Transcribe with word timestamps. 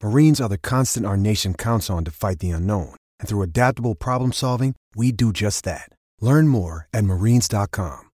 Marines 0.00 0.40
are 0.40 0.48
the 0.48 0.58
constant 0.58 1.04
our 1.04 1.16
nation 1.16 1.54
counts 1.54 1.90
on 1.90 2.04
to 2.04 2.12
fight 2.12 2.38
the 2.38 2.50
unknown. 2.50 2.94
And 3.18 3.28
through 3.28 3.42
adaptable 3.42 3.96
problem 3.96 4.32
solving, 4.32 4.76
we 4.94 5.10
do 5.10 5.32
just 5.32 5.64
that. 5.64 5.88
Learn 6.20 6.46
more 6.46 6.86
at 6.92 7.04
marines.com. 7.04 8.08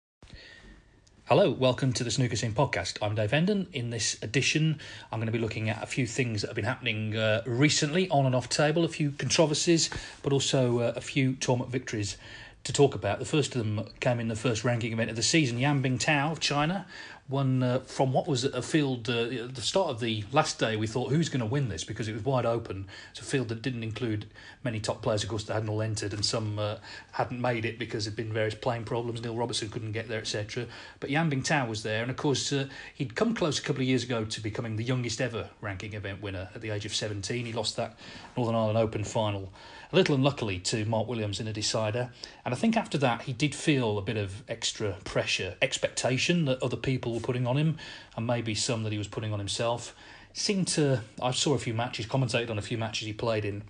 Hello, 1.26 1.52
welcome 1.52 1.92
to 1.94 2.04
the 2.04 2.12
Snooker 2.12 2.36
Scene 2.36 2.54
podcast. 2.54 2.98
I'm 3.02 3.16
Dave 3.16 3.32
Hendon. 3.32 3.68
In 3.74 3.90
this 3.90 4.22
edition, 4.22 4.80
I'm 5.12 5.20
going 5.20 5.26
to 5.26 5.32
be 5.34 5.40
looking 5.40 5.70
at 5.70 5.82
a 5.82 5.86
few 5.86 6.08
things 6.08 6.42
that 6.42 6.48
have 6.48 6.56
been 6.56 6.66
happening 6.66 7.18
uh, 7.18 7.44
recently 7.46 8.10
on 8.10 8.26
and 8.26 8.36
off 8.36 8.48
table, 8.48 8.86
a 8.86 8.90
few 8.90 9.12
controversies, 9.12 9.90
but 10.22 10.32
also 10.32 10.80
uh, 10.80 10.94
a 10.96 11.02
few 11.02 11.34
tournament 11.36 11.72
victories 11.72 12.16
to 12.64 12.72
talk 12.74 12.96
about. 12.96 13.20
The 13.20 13.26
first 13.26 13.56
of 13.56 13.60
them 13.60 13.86
came 14.00 14.20
in 14.20 14.28
the 14.28 14.36
first 14.36 14.64
ranking 14.64 14.94
event 14.94 15.10
of 15.10 15.16
the 15.16 15.24
season. 15.24 15.60
Yan 15.60 15.84
Bingtao 15.84 16.32
of 16.32 16.40
China 16.40 16.86
won 17.30 17.64
uh, 17.64 17.80
from 17.80 18.12
what 18.12 18.28
was 18.28 18.44
a 18.44 18.62
field 18.62 19.10
uh, 19.10 19.46
at 19.46 19.56
the 19.56 19.62
start 19.62 19.90
of 19.90 20.00
the 20.00 20.24
last 20.32 20.60
day. 20.60 20.76
We 20.76 20.88
thought 20.88 21.10
who's 21.10 21.30
going 21.30 21.40
to 21.40 21.46
win 21.46 21.70
this 21.70 21.84
because 21.84 22.08
it 22.08 22.14
was 22.14 22.24
wide 22.24 22.46
open. 22.46 22.88
It's 23.12 23.22
a 23.22 23.24
field 23.24 23.48
that 23.50 23.62
didn't 23.62 23.84
include 23.84 24.26
many 24.64 24.80
top 24.80 25.02
players, 25.02 25.24
of 25.24 25.30
course, 25.30 25.46
that 25.46 25.54
hadn't 25.54 25.70
all 25.70 25.82
entered, 25.82 26.14
and 26.14 26.26
some 26.26 26.60
uh, 26.60 26.78
hadn't 27.14 27.40
made 27.40 27.66
it 27.66 27.80
because 27.80 28.06
there'd 28.06 28.16
been 28.16 28.34
various 28.34 28.56
playing 28.56 28.84
problems. 28.84 29.22
Neil 29.22 29.36
Robertson 29.36 29.70
couldn't 29.70 29.94
get 29.94 30.08
there, 30.08 30.20
etc. 30.20 30.66
But 31.00 31.10
Yan 31.10 31.32
Bingtao 31.32 31.68
was 31.68 31.84
there, 31.84 32.02
and 32.02 32.12
of 32.12 32.18
course 32.18 32.52
uh, 32.52 32.68
he'd 32.94 33.16
come 33.16 33.34
close 33.34 33.58
a 33.58 33.62
couple 33.62 33.82
of 33.82 33.88
years 33.88 34.04
ago 34.04 34.26
to 34.26 34.42
becoming 34.42 34.76
the 34.76 34.84
youngest 34.84 35.22
ever 35.22 35.50
ranking 35.62 35.94
event 35.94 36.22
winner 36.22 36.50
at 36.54 36.62
the 36.62 36.72
age 36.72 36.86
of 36.86 36.94
17. 36.94 37.46
He 37.46 37.54
lost 37.54 37.78
that 37.78 37.98
Northern 38.36 38.56
Ireland 38.56 38.78
Open 38.78 39.04
final 39.04 39.52
little 39.94 40.16
unluckily 40.16 40.60
to 40.60 40.86
Mark 40.86 41.08
Williams 41.08 41.40
in 41.40 41.48
a 41.48 41.54
decider. 41.54 42.10
And 42.44 42.54
I 42.54 42.58
think 42.58 42.76
after 42.76 42.98
that, 42.98 43.24
he 43.24 43.34
did 43.34 43.54
feel 43.54 43.98
a 43.98 44.02
bit 44.02 44.18
of 44.18 44.44
extra 44.50 44.98
pressure, 45.04 45.56
expectation 45.62 46.46
that 46.46 46.62
other 46.62 46.76
people 46.76 47.14
were 47.14 47.20
putting 47.20 47.46
on 47.48 47.58
him, 47.58 47.78
and 48.18 48.28
maybe 48.28 48.56
some 48.56 48.84
that 48.84 48.92
he 48.92 48.98
was 48.98 49.08
putting 49.08 49.32
on 49.32 49.40
himself. 49.40 49.96
Seemed 50.34 50.68
to, 50.70 51.02
I 51.22 51.32
saw 51.32 51.54
a 51.54 51.60
few 51.60 51.76
matches, 51.76 52.08
commentated 52.08 52.50
on 52.50 52.58
a 52.58 52.62
few 52.64 52.78
matches 52.78 53.06
he 53.06 53.14
played 53.14 53.46
in. 53.46 53.62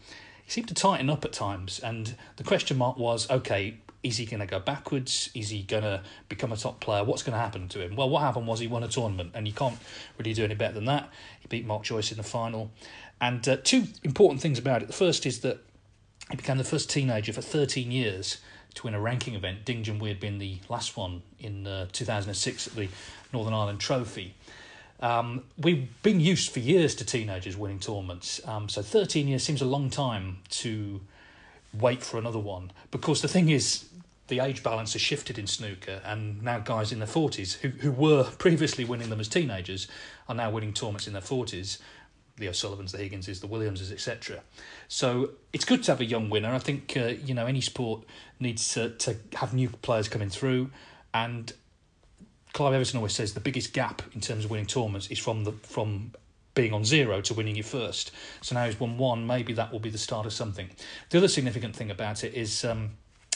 He 0.45 0.51
seemed 0.51 0.69
to 0.69 0.73
tighten 0.73 1.09
up 1.09 1.25
at 1.25 1.33
times. 1.33 1.79
And 1.79 2.15
the 2.37 2.43
question 2.43 2.77
mark 2.77 2.97
was 2.97 3.29
okay, 3.29 3.75
is 4.01 4.17
he 4.17 4.25
going 4.25 4.39
to 4.39 4.45
go 4.45 4.59
backwards? 4.59 5.29
Is 5.33 5.49
he 5.49 5.63
going 5.63 5.83
to 5.83 6.03
become 6.29 6.51
a 6.51 6.57
top 6.57 6.79
player? 6.79 7.03
What's 7.03 7.23
going 7.23 7.33
to 7.33 7.39
happen 7.39 7.67
to 7.69 7.81
him? 7.81 7.95
Well, 7.95 8.09
what 8.09 8.21
happened 8.21 8.47
was 8.47 8.59
he 8.59 8.67
won 8.67 8.83
a 8.83 8.87
tournament, 8.87 9.31
and 9.33 9.47
you 9.47 9.53
can't 9.53 9.77
really 10.17 10.33
do 10.33 10.43
any 10.43 10.55
better 10.55 10.73
than 10.73 10.85
that. 10.85 11.09
He 11.39 11.47
beat 11.47 11.65
Mark 11.65 11.83
Joyce 11.83 12.11
in 12.11 12.17
the 12.17 12.23
final. 12.23 12.71
And 13.19 13.47
uh, 13.47 13.57
two 13.63 13.85
important 14.03 14.41
things 14.41 14.59
about 14.59 14.81
it. 14.81 14.87
The 14.87 14.93
first 14.93 15.25
is 15.25 15.39
that 15.41 15.61
he 16.33 16.37
became 16.37 16.57
the 16.57 16.63
first 16.63 16.89
teenager 16.89 17.31
for 17.31 17.43
13 17.43 17.91
years 17.91 18.39
to 18.73 18.85
win 18.85 18.95
a 18.95 18.99
ranking 18.99 19.35
event. 19.35 19.65
Ding 19.65 19.83
Junhui 19.83 20.07
had 20.07 20.19
been 20.19 20.39
the 20.39 20.57
last 20.67 20.97
one 20.97 21.21
in 21.39 21.67
uh, 21.67 21.85
2006 21.91 22.65
at 22.65 22.73
the 22.73 22.89
Northern 23.31 23.53
Ireland 23.53 23.79
Trophy. 23.79 24.33
Um, 24.99 25.43
we've 25.59 25.87
been 26.01 26.19
used 26.19 26.51
for 26.51 26.57
years 26.57 26.95
to 26.95 27.05
teenagers 27.05 27.55
winning 27.55 27.77
tournaments, 27.77 28.41
um, 28.47 28.67
so 28.67 28.81
13 28.81 29.27
years 29.27 29.43
seems 29.43 29.61
a 29.61 29.65
long 29.65 29.91
time 29.91 30.37
to 30.49 31.01
wait 31.71 32.01
for 32.01 32.17
another 32.17 32.39
one. 32.39 32.71
Because 32.89 33.21
the 33.21 33.27
thing 33.27 33.49
is, 33.49 33.85
the 34.27 34.39
age 34.39 34.63
balance 34.63 34.93
has 34.93 35.03
shifted 35.03 35.37
in 35.37 35.45
snooker, 35.45 36.01
and 36.03 36.41
now 36.41 36.57
guys 36.57 36.91
in 36.91 36.97
their 36.97 37.07
40s 37.07 37.59
who, 37.59 37.67
who 37.67 37.91
were 37.91 38.23
previously 38.39 38.85
winning 38.85 39.11
them 39.11 39.19
as 39.19 39.27
teenagers 39.27 39.87
are 40.27 40.33
now 40.33 40.49
winning 40.49 40.73
tournaments 40.73 41.05
in 41.05 41.13
their 41.13 41.21
40s. 41.21 41.77
The 42.37 42.49
O'Sullivans, 42.49 42.91
the 42.91 42.97
Higginses, 42.97 43.39
the 43.41 43.47
Williamses, 43.47 43.91
etc. 43.91 44.41
So 44.87 45.31
it's 45.51 45.65
good 45.65 45.83
to 45.83 45.91
have 45.91 46.01
a 46.01 46.05
young 46.05 46.29
winner. 46.29 46.53
I 46.53 46.59
think 46.59 46.93
uh, 46.97 47.13
you 47.23 47.33
know 47.33 47.45
any 47.45 47.61
sport 47.61 48.03
needs 48.39 48.73
to, 48.73 48.89
to 48.89 49.15
have 49.35 49.53
new 49.53 49.69
players 49.69 50.07
coming 50.07 50.29
through, 50.29 50.71
and 51.13 51.53
Clive 52.53 52.73
Everton 52.73 52.97
always 52.97 53.13
says 53.13 53.33
the 53.33 53.39
biggest 53.39 53.73
gap 53.73 54.01
in 54.13 54.21
terms 54.21 54.45
of 54.45 54.51
winning 54.51 54.65
tournaments 54.65 55.07
is 55.07 55.19
from 55.19 55.43
the 55.43 55.51
from 55.63 56.11
being 56.55 56.73
on 56.73 56.85
zero 56.85 57.19
to 57.21 57.33
winning 57.33 57.55
your 57.55 57.63
first. 57.63 58.11
So 58.41 58.55
now 58.55 58.65
he's 58.65 58.79
won 58.79 58.97
one. 58.97 59.25
Maybe 59.25 59.53
that 59.53 59.71
will 59.71 59.79
be 59.79 59.89
the 59.89 59.97
start 59.97 60.25
of 60.25 60.33
something. 60.33 60.69
The 61.09 61.17
other 61.17 61.27
significant 61.27 61.75
thing 61.75 61.91
about 61.91 62.23
it 62.23 62.33
is. 62.33 62.63
Um, 62.65 62.91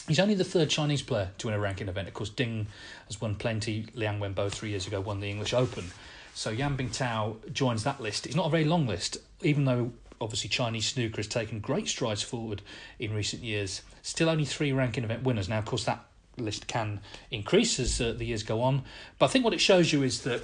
He's 0.08 0.22
only 0.22 0.36
the 0.36 0.46
third 0.46 0.70
Chinese 0.70 1.02
player 1.02 1.32
to 1.38 1.48
win 1.48 1.54
a 1.54 1.60
ranking 1.60 1.90
event. 1.90 2.08
Of 2.08 2.14
course, 2.14 2.30
Ding 2.30 2.68
has 3.08 3.20
won 3.20 3.36
plenty. 3.36 3.88
Liang 3.94 4.20
Wenbo 4.20 4.50
three 4.50 4.70
years 4.70 4.88
ago 4.88 5.02
won 5.02 5.20
the 5.20 5.30
English 5.30 5.54
Open. 5.54 5.92
So 6.38 6.52
Yan 6.52 6.78
Bingtao 6.78 7.52
joins 7.52 7.84
that 7.84 8.00
list. 8.00 8.28
It's 8.28 8.36
not 8.36 8.46
a 8.46 8.52
very 8.52 8.64
long 8.64 8.86
list, 8.86 9.18
even 9.42 9.66
though 9.66 9.92
obviously 10.22 10.52
Chinese 10.52 10.86
snooker 10.86 11.16
has 11.16 11.26
taken 11.26 11.60
great 11.60 11.88
strides 11.88 12.22
forward 12.22 12.62
in 13.00 13.12
recent 13.12 13.42
years. 13.42 13.82
Still 14.04 14.30
only 14.30 14.46
three 14.46 14.72
ranking 14.72 15.04
event 15.04 15.24
winners. 15.24 15.50
Now, 15.50 15.58
of 15.58 15.66
course, 15.66 15.86
that 15.86 16.06
list 16.38 16.68
can 16.68 17.00
increase 17.32 17.80
as 17.80 18.00
uh, 18.00 18.14
the 18.16 18.24
years 18.24 18.44
go 18.44 18.62
on. 18.62 18.84
But 19.18 19.26
I 19.26 19.30
think 19.30 19.46
what 19.46 19.56
it 19.56 19.60
shows 19.60 19.92
you 19.92 20.04
is 20.04 20.22
that 20.26 20.44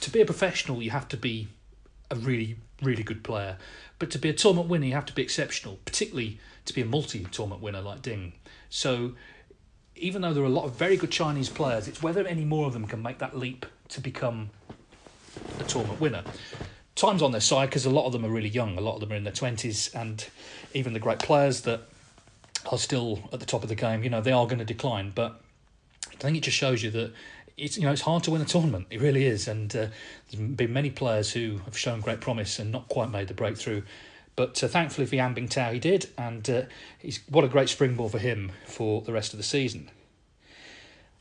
to 0.00 0.10
be 0.10 0.20
a 0.20 0.26
professional, 0.26 0.82
you 0.82 0.90
have 0.90 1.06
to 1.10 1.16
be 1.16 1.46
a 2.10 2.16
really, 2.16 2.56
really 2.82 3.04
good 3.04 3.22
player. 3.22 3.56
But 4.00 4.10
to 4.10 4.18
be 4.18 4.28
a 4.30 4.34
tournament 4.34 4.68
winner, 4.68 4.86
you 4.86 4.94
have 4.94 5.06
to 5.06 5.14
be 5.14 5.22
exceptional, 5.22 5.78
particularly 5.84 6.40
to 6.64 6.74
be 6.74 6.82
a 6.82 6.84
multi 6.84 7.22
tournament 7.30 7.62
winner 7.62 7.82
like 7.82 8.02
Ding. 8.02 8.32
So 8.68 9.12
even 9.94 10.22
though 10.22 10.34
there 10.34 10.42
are 10.42 10.46
a 10.46 10.50
lot 10.50 10.64
of 10.64 10.74
very 10.74 10.96
good 10.96 11.12
Chinese 11.12 11.48
players, 11.48 11.86
it's 11.86 12.02
whether 12.02 12.26
any 12.26 12.44
more 12.44 12.66
of 12.66 12.72
them 12.72 12.88
can 12.88 13.00
make 13.00 13.18
that 13.18 13.38
leap 13.38 13.64
to 13.90 14.00
become 14.00 14.50
a 15.58 15.64
tournament 15.64 16.00
winner. 16.00 16.24
Time's 16.94 17.22
on 17.22 17.30
their 17.30 17.40
side 17.40 17.68
because 17.70 17.86
a 17.86 17.90
lot 17.90 18.06
of 18.06 18.12
them 18.12 18.24
are 18.24 18.30
really 18.30 18.48
young. 18.48 18.76
A 18.76 18.80
lot 18.80 18.94
of 18.94 19.00
them 19.00 19.12
are 19.12 19.16
in 19.16 19.24
their 19.24 19.32
twenties, 19.32 19.88
and 19.94 20.26
even 20.74 20.92
the 20.92 20.98
great 20.98 21.20
players 21.20 21.60
that 21.62 21.82
are 22.70 22.78
still 22.78 23.28
at 23.32 23.40
the 23.40 23.46
top 23.46 23.62
of 23.62 23.68
the 23.68 23.74
game, 23.74 24.02
you 24.02 24.10
know, 24.10 24.20
they 24.20 24.32
are 24.32 24.46
going 24.46 24.58
to 24.58 24.64
decline. 24.64 25.12
But 25.14 25.40
I 26.12 26.16
think 26.16 26.36
it 26.36 26.42
just 26.42 26.56
shows 26.56 26.82
you 26.82 26.90
that 26.90 27.12
it's 27.56 27.76
you 27.76 27.84
know 27.84 27.92
it's 27.92 28.02
hard 28.02 28.24
to 28.24 28.30
win 28.30 28.40
a 28.40 28.44
tournament. 28.44 28.86
It 28.90 29.00
really 29.00 29.26
is, 29.26 29.48
and 29.48 29.74
uh, 29.74 29.86
there's 30.30 30.50
been 30.50 30.72
many 30.72 30.90
players 30.90 31.32
who 31.32 31.58
have 31.64 31.76
shown 31.76 32.00
great 32.00 32.20
promise 32.20 32.58
and 32.58 32.72
not 32.72 32.88
quite 32.88 33.10
made 33.10 33.28
the 33.28 33.34
breakthrough. 33.34 33.82
But 34.36 34.62
uh, 34.62 34.68
thankfully 34.68 35.06
for 35.06 35.16
Yan 35.16 35.34
Bingtao, 35.34 35.72
he 35.72 35.80
did, 35.80 36.08
and 36.16 36.48
uh, 36.48 36.62
he's 36.98 37.20
what 37.28 37.44
a 37.44 37.48
great 37.48 37.68
springboard 37.68 38.12
for 38.12 38.18
him 38.18 38.52
for 38.66 39.02
the 39.02 39.12
rest 39.12 39.32
of 39.32 39.36
the 39.36 39.42
season. 39.42 39.90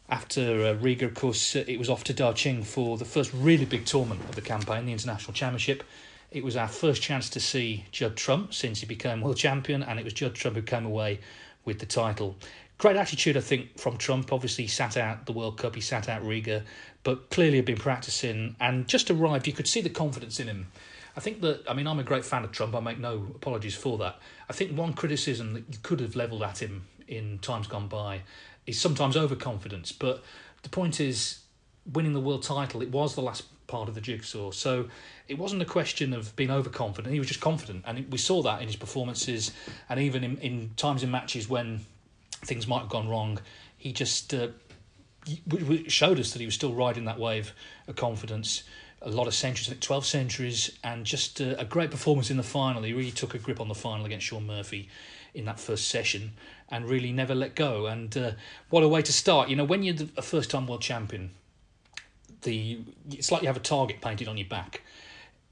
After 0.09 0.65
uh, 0.65 0.73
Riga, 0.73 1.05
of 1.05 1.15
course, 1.15 1.55
uh, 1.55 1.65
it 1.67 1.77
was 1.77 1.89
off 1.89 2.05
to 2.05 2.13
Daqing 2.13 2.63
for 2.63 2.97
the 2.97 3.05
first 3.05 3.33
really 3.33 3.65
big 3.65 3.85
tournament 3.85 4.21
of 4.21 4.35
the 4.35 4.41
campaign, 4.41 4.85
the 4.85 4.93
International 4.93 5.33
Championship. 5.33 5.83
It 6.31 6.43
was 6.43 6.55
our 6.55 6.69
first 6.69 7.01
chance 7.01 7.29
to 7.31 7.39
see 7.41 7.85
Judd 7.91 8.15
Trump 8.15 8.53
since 8.53 8.79
he 8.79 8.85
became 8.85 9.21
world 9.21 9.37
champion, 9.37 9.83
and 9.83 9.99
it 9.99 10.05
was 10.05 10.13
Judd 10.13 10.33
Trump 10.35 10.55
who 10.55 10.61
came 10.61 10.85
away 10.85 11.19
with 11.65 11.79
the 11.79 11.85
title. 11.85 12.37
Great 12.77 12.95
attitude, 12.95 13.35
I 13.35 13.41
think, 13.41 13.77
from 13.77 13.97
Trump. 13.97 14.31
Obviously, 14.31 14.65
he 14.65 14.69
sat 14.69 14.95
out 14.95 15.25
the 15.25 15.33
World 15.33 15.57
Cup, 15.57 15.75
he 15.75 15.81
sat 15.81 16.07
out 16.07 16.25
Riga, 16.25 16.63
but 17.03 17.29
clearly 17.29 17.57
had 17.57 17.65
been 17.65 17.75
practicing 17.77 18.55
and 18.61 18.87
just 18.87 19.11
arrived. 19.11 19.47
You 19.47 19.53
could 19.53 19.67
see 19.67 19.81
the 19.81 19.89
confidence 19.89 20.39
in 20.39 20.47
him. 20.47 20.67
I 21.17 21.19
think 21.19 21.41
that, 21.41 21.63
I 21.67 21.73
mean, 21.73 21.87
I'm 21.87 21.99
a 21.99 22.03
great 22.03 22.23
fan 22.23 22.43
of 22.43 22.51
Trump. 22.51 22.75
I 22.75 22.79
make 22.79 22.99
no 22.99 23.27
apologies 23.35 23.75
for 23.75 23.97
that. 23.97 24.19
I 24.47 24.53
think 24.53 24.77
one 24.77 24.93
criticism 24.93 25.53
that 25.53 25.63
you 25.69 25.79
could 25.81 25.99
have 25.99 26.15
levelled 26.15 26.43
at 26.43 26.61
him 26.61 26.85
in 27.07 27.39
times 27.39 27.67
gone 27.67 27.87
by 27.87 28.21
is 28.67 28.79
sometimes 28.79 29.17
overconfidence. 29.17 29.91
But 29.91 30.23
the 30.61 30.69
point 30.69 30.99
is, 30.99 31.39
winning 31.91 32.13
the 32.13 32.19
world 32.19 32.43
title, 32.43 32.81
it 32.81 32.91
was 32.91 33.15
the 33.15 33.21
last 33.21 33.45
part 33.67 33.89
of 33.89 33.95
the 33.95 34.01
jigsaw. 34.01 34.51
So 34.51 34.89
it 35.27 35.37
wasn't 35.37 35.61
a 35.61 35.65
question 35.65 36.13
of 36.13 36.35
being 36.35 36.51
overconfident. 36.51 37.11
He 37.13 37.19
was 37.19 37.27
just 37.27 37.41
confident, 37.41 37.83
and 37.87 38.11
we 38.11 38.17
saw 38.17 38.41
that 38.43 38.61
in 38.61 38.67
his 38.67 38.75
performances, 38.75 39.51
and 39.89 39.99
even 39.99 40.23
in, 40.23 40.37
in 40.37 40.71
times 40.75 41.01
in 41.01 41.09
matches 41.09 41.49
when 41.49 41.81
things 42.31 42.67
might 42.67 42.79
have 42.79 42.89
gone 42.89 43.09
wrong, 43.09 43.39
he 43.77 43.93
just 43.93 44.33
uh, 44.33 44.49
showed 45.87 46.19
us 46.19 46.33
that 46.33 46.39
he 46.39 46.45
was 46.45 46.55
still 46.55 46.73
riding 46.73 47.05
that 47.05 47.19
wave 47.19 47.53
of 47.87 47.95
confidence. 47.95 48.63
A 49.01 49.09
lot 49.09 49.27
of 49.27 49.33
centuries, 49.33 49.67
I 49.67 49.71
think 49.71 49.81
12 49.81 50.05
centuries, 50.05 50.77
and 50.83 51.05
just 51.05 51.39
a, 51.39 51.59
a 51.59 51.65
great 51.65 51.91
performance 51.91 52.31
in 52.31 52.37
the 52.37 52.43
final. 52.43 52.83
He 52.83 52.93
really 52.93 53.11
took 53.11 53.35
a 53.35 53.37
grip 53.37 53.61
on 53.61 53.67
the 53.67 53.75
final 53.75 54.05
against 54.05 54.25
Shaun 54.25 54.45
Murphy 54.45 54.89
in 55.33 55.45
that 55.45 55.59
first 55.59 55.87
session 55.87 56.33
and 56.69 56.89
really 56.89 57.11
never 57.11 57.35
let 57.35 57.55
go. 57.55 57.87
And 57.87 58.15
uh, 58.17 58.31
what 58.69 58.83
a 58.83 58.87
way 58.87 59.01
to 59.01 59.13
start. 59.13 59.49
You 59.49 59.55
know, 59.55 59.63
when 59.63 59.83
you're 59.83 59.95
a 60.17 60.21
first 60.21 60.51
time 60.51 60.67
world 60.67 60.81
champion, 60.81 61.31
the 62.41 62.79
it's 63.11 63.31
like 63.31 63.41
you 63.41 63.47
have 63.47 63.57
a 63.57 63.61
target 63.61 64.01
painted 64.01 64.27
on 64.27 64.37
your 64.37 64.47
back. 64.47 64.81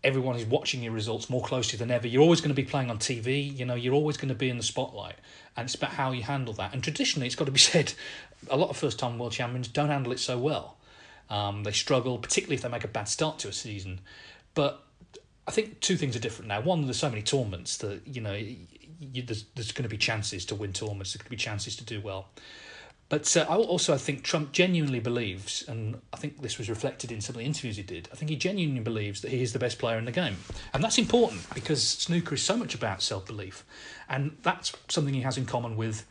Everyone 0.03 0.35
is 0.35 0.45
watching 0.45 0.83
your 0.83 0.93
results 0.93 1.29
more 1.29 1.41
closely 1.41 1.77
than 1.77 1.89
ever. 1.89 2.07
You're 2.07 2.21
always 2.21 2.39
going 2.39 2.53
to 2.53 2.61
be 2.61 2.67
playing 2.67 2.91
on 2.91 2.99
TV. 2.99 3.57
You 3.57 3.65
know, 3.65 3.73
you're 3.73 3.93
always 3.93 4.17
going 4.17 4.29
to 4.29 4.35
be 4.35 4.49
in 4.49 4.57
the 4.57 4.63
spotlight, 4.63 5.15
and 5.57 5.65
it's 5.65 5.75
about 5.75 5.91
how 5.91 6.11
you 6.11 6.21
handle 6.21 6.53
that. 6.55 6.73
And 6.73 6.83
traditionally, 6.83 7.25
it's 7.25 7.35
got 7.35 7.45
to 7.45 7.51
be 7.51 7.59
said, 7.71 7.93
a 8.49 8.57
lot 8.57 8.69
of 8.69 8.77
first-time 8.77 9.17
world 9.17 9.31
champions 9.31 9.67
don't 9.67 9.89
handle 9.89 10.11
it 10.11 10.19
so 10.19 10.37
well. 10.37 10.77
Um, 11.29 11.63
they 11.63 11.71
struggle, 11.71 12.19
particularly 12.19 12.55
if 12.55 12.61
they 12.61 12.69
make 12.69 12.83
a 12.83 12.87
bad 12.87 13.07
start 13.07 13.39
to 13.39 13.47
a 13.47 13.53
season. 13.53 14.01
But 14.53 14.83
I 15.47 15.51
think 15.51 15.79
two 15.79 15.97
things 15.97 16.15
are 16.15 16.19
different 16.19 16.49
now. 16.49 16.61
One, 16.61 16.83
there's 16.83 16.97
so 16.97 17.09
many 17.09 17.21
tournaments 17.21 17.77
that 17.77 18.01
you 18.05 18.21
know 18.21 18.39
you, 18.99 19.23
there's 19.23 19.45
there's 19.55 19.71
going 19.71 19.83
to 19.83 19.89
be 19.89 19.97
chances 19.97 20.45
to 20.45 20.55
win 20.55 20.73
tournaments. 20.73 21.13
There's 21.13 21.21
going 21.21 21.27
to 21.27 21.31
be 21.31 21.37
chances 21.37 21.75
to 21.77 21.83
do 21.83 22.01
well. 22.01 22.29
But 23.07 23.37
uh, 23.37 23.45
I 23.47 23.55
also 23.55 23.93
I 23.93 23.97
think 23.97 24.23
Trump 24.23 24.51
genuinely 24.51 24.99
believes, 24.99 25.63
and 25.67 26.01
I 26.11 26.17
think 26.17 26.41
this 26.41 26.57
was 26.57 26.69
reflected 26.69 27.11
in 27.11 27.21
some 27.21 27.35
of 27.35 27.39
the 27.39 27.45
interviews 27.45 27.77
he 27.77 27.83
did. 27.83 28.09
I 28.11 28.15
think 28.15 28.29
he 28.29 28.35
genuinely 28.35 28.81
believes 28.81 29.21
that 29.21 29.29
he 29.29 29.43
is 29.43 29.53
the 29.53 29.59
best 29.59 29.77
player 29.77 29.97
in 29.99 30.05
the 30.05 30.11
game, 30.11 30.37
and 30.73 30.83
that's 30.83 30.97
important 30.97 31.47
because 31.53 31.83
snooker 31.83 32.33
is 32.33 32.41
so 32.41 32.57
much 32.57 32.73
about 32.73 33.03
self 33.03 33.27
belief, 33.27 33.63
and 34.09 34.37
that's 34.41 34.73
something 34.89 35.13
he 35.13 35.21
has 35.21 35.37
in 35.37 35.45
common 35.45 35.75
with 35.77 36.05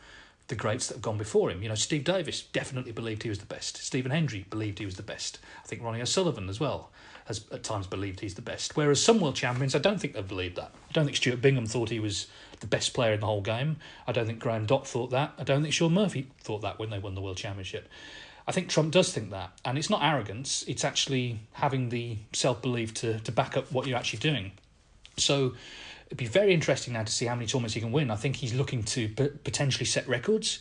the 0.47 0.55
greats 0.55 0.87
that 0.87 0.95
have 0.95 1.01
gone 1.01 1.17
before 1.17 1.49
him. 1.49 1.63
You 1.63 1.69
know, 1.69 1.75
Steve 1.75 2.03
Davis 2.03 2.41
definitely 2.41 2.91
believed 2.91 3.23
he 3.23 3.29
was 3.29 3.39
the 3.39 3.45
best. 3.45 3.77
Stephen 3.77 4.11
Hendry 4.11 4.45
believed 4.49 4.79
he 4.79 4.85
was 4.85 4.95
the 4.95 5.03
best. 5.03 5.39
I 5.63 5.67
think 5.67 5.81
Ronnie 5.81 6.01
O'Sullivan 6.01 6.49
as 6.49 6.59
well 6.59 6.91
has 7.25 7.45
at 7.51 7.63
times 7.63 7.87
believed 7.87 8.19
he's 8.19 8.35
the 8.35 8.41
best. 8.41 8.77
Whereas 8.77 9.03
some 9.03 9.19
world 9.19 9.35
champions, 9.35 9.73
I 9.73 9.79
don't 9.79 9.99
think 9.99 10.13
they've 10.13 10.27
believed 10.27 10.57
that. 10.57 10.71
I 10.89 10.91
don't 10.93 11.05
think 11.05 11.17
Stuart 11.17 11.41
Bingham 11.41 11.65
thought 11.65 11.89
he 11.89 11.99
was 11.99 12.27
the 12.59 12.67
best 12.67 12.93
player 12.93 13.13
in 13.13 13.19
the 13.19 13.25
whole 13.25 13.41
game. 13.41 13.77
I 14.07 14.11
don't 14.11 14.27
think 14.27 14.39
Graham 14.39 14.67
Dott 14.67 14.87
thought 14.87 15.09
that. 15.11 15.33
I 15.39 15.43
don't 15.43 15.63
think 15.63 15.73
Shaun 15.73 15.93
Murphy 15.93 16.27
thought 16.41 16.61
that 16.61 16.77
when 16.77 16.91
they 16.91 16.99
won 16.99 17.15
the 17.15 17.21
world 17.21 17.37
championship. 17.37 17.89
I 18.47 18.51
think 18.51 18.69
Trump 18.69 18.91
does 18.91 19.11
think 19.11 19.31
that, 19.31 19.51
and 19.65 19.75
it's 19.75 19.89
not 19.89 20.03
arrogance. 20.03 20.63
It's 20.67 20.85
actually 20.85 21.39
having 21.53 21.89
the 21.89 22.19
self 22.31 22.61
belief 22.61 22.93
to 22.95 23.19
to 23.19 23.31
back 23.31 23.57
up 23.57 23.71
what 23.71 23.87
you're 23.87 23.97
actually 23.97 24.19
doing. 24.19 24.51
So 25.17 25.53
it'd 26.07 26.17
be 26.17 26.25
very 26.25 26.53
interesting 26.53 26.93
now 26.93 27.03
to 27.03 27.11
see 27.11 27.25
how 27.25 27.35
many 27.35 27.47
tournaments 27.47 27.73
he 27.73 27.81
can 27.81 27.91
win. 27.91 28.11
I 28.11 28.15
think 28.15 28.37
he's 28.37 28.53
looking 28.53 28.83
to 28.83 29.09
p- 29.09 29.29
potentially 29.43 29.85
set 29.85 30.07
records. 30.07 30.59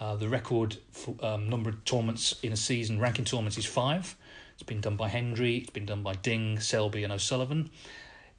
Uh, 0.00 0.16
the 0.16 0.28
record 0.28 0.78
for, 0.90 1.14
um, 1.22 1.48
number 1.48 1.70
of 1.70 1.84
tournaments 1.84 2.34
in 2.42 2.52
a 2.52 2.56
season, 2.56 2.98
ranking 2.98 3.24
tournaments, 3.24 3.56
is 3.56 3.66
five. 3.66 4.16
It's 4.54 4.62
been 4.62 4.80
done 4.80 4.96
by 4.96 5.08
Hendry, 5.08 5.58
it's 5.58 5.70
been 5.70 5.86
done 5.86 6.02
by 6.02 6.14
Ding, 6.14 6.60
Selby, 6.60 7.04
and 7.04 7.12
O'Sullivan. 7.12 7.70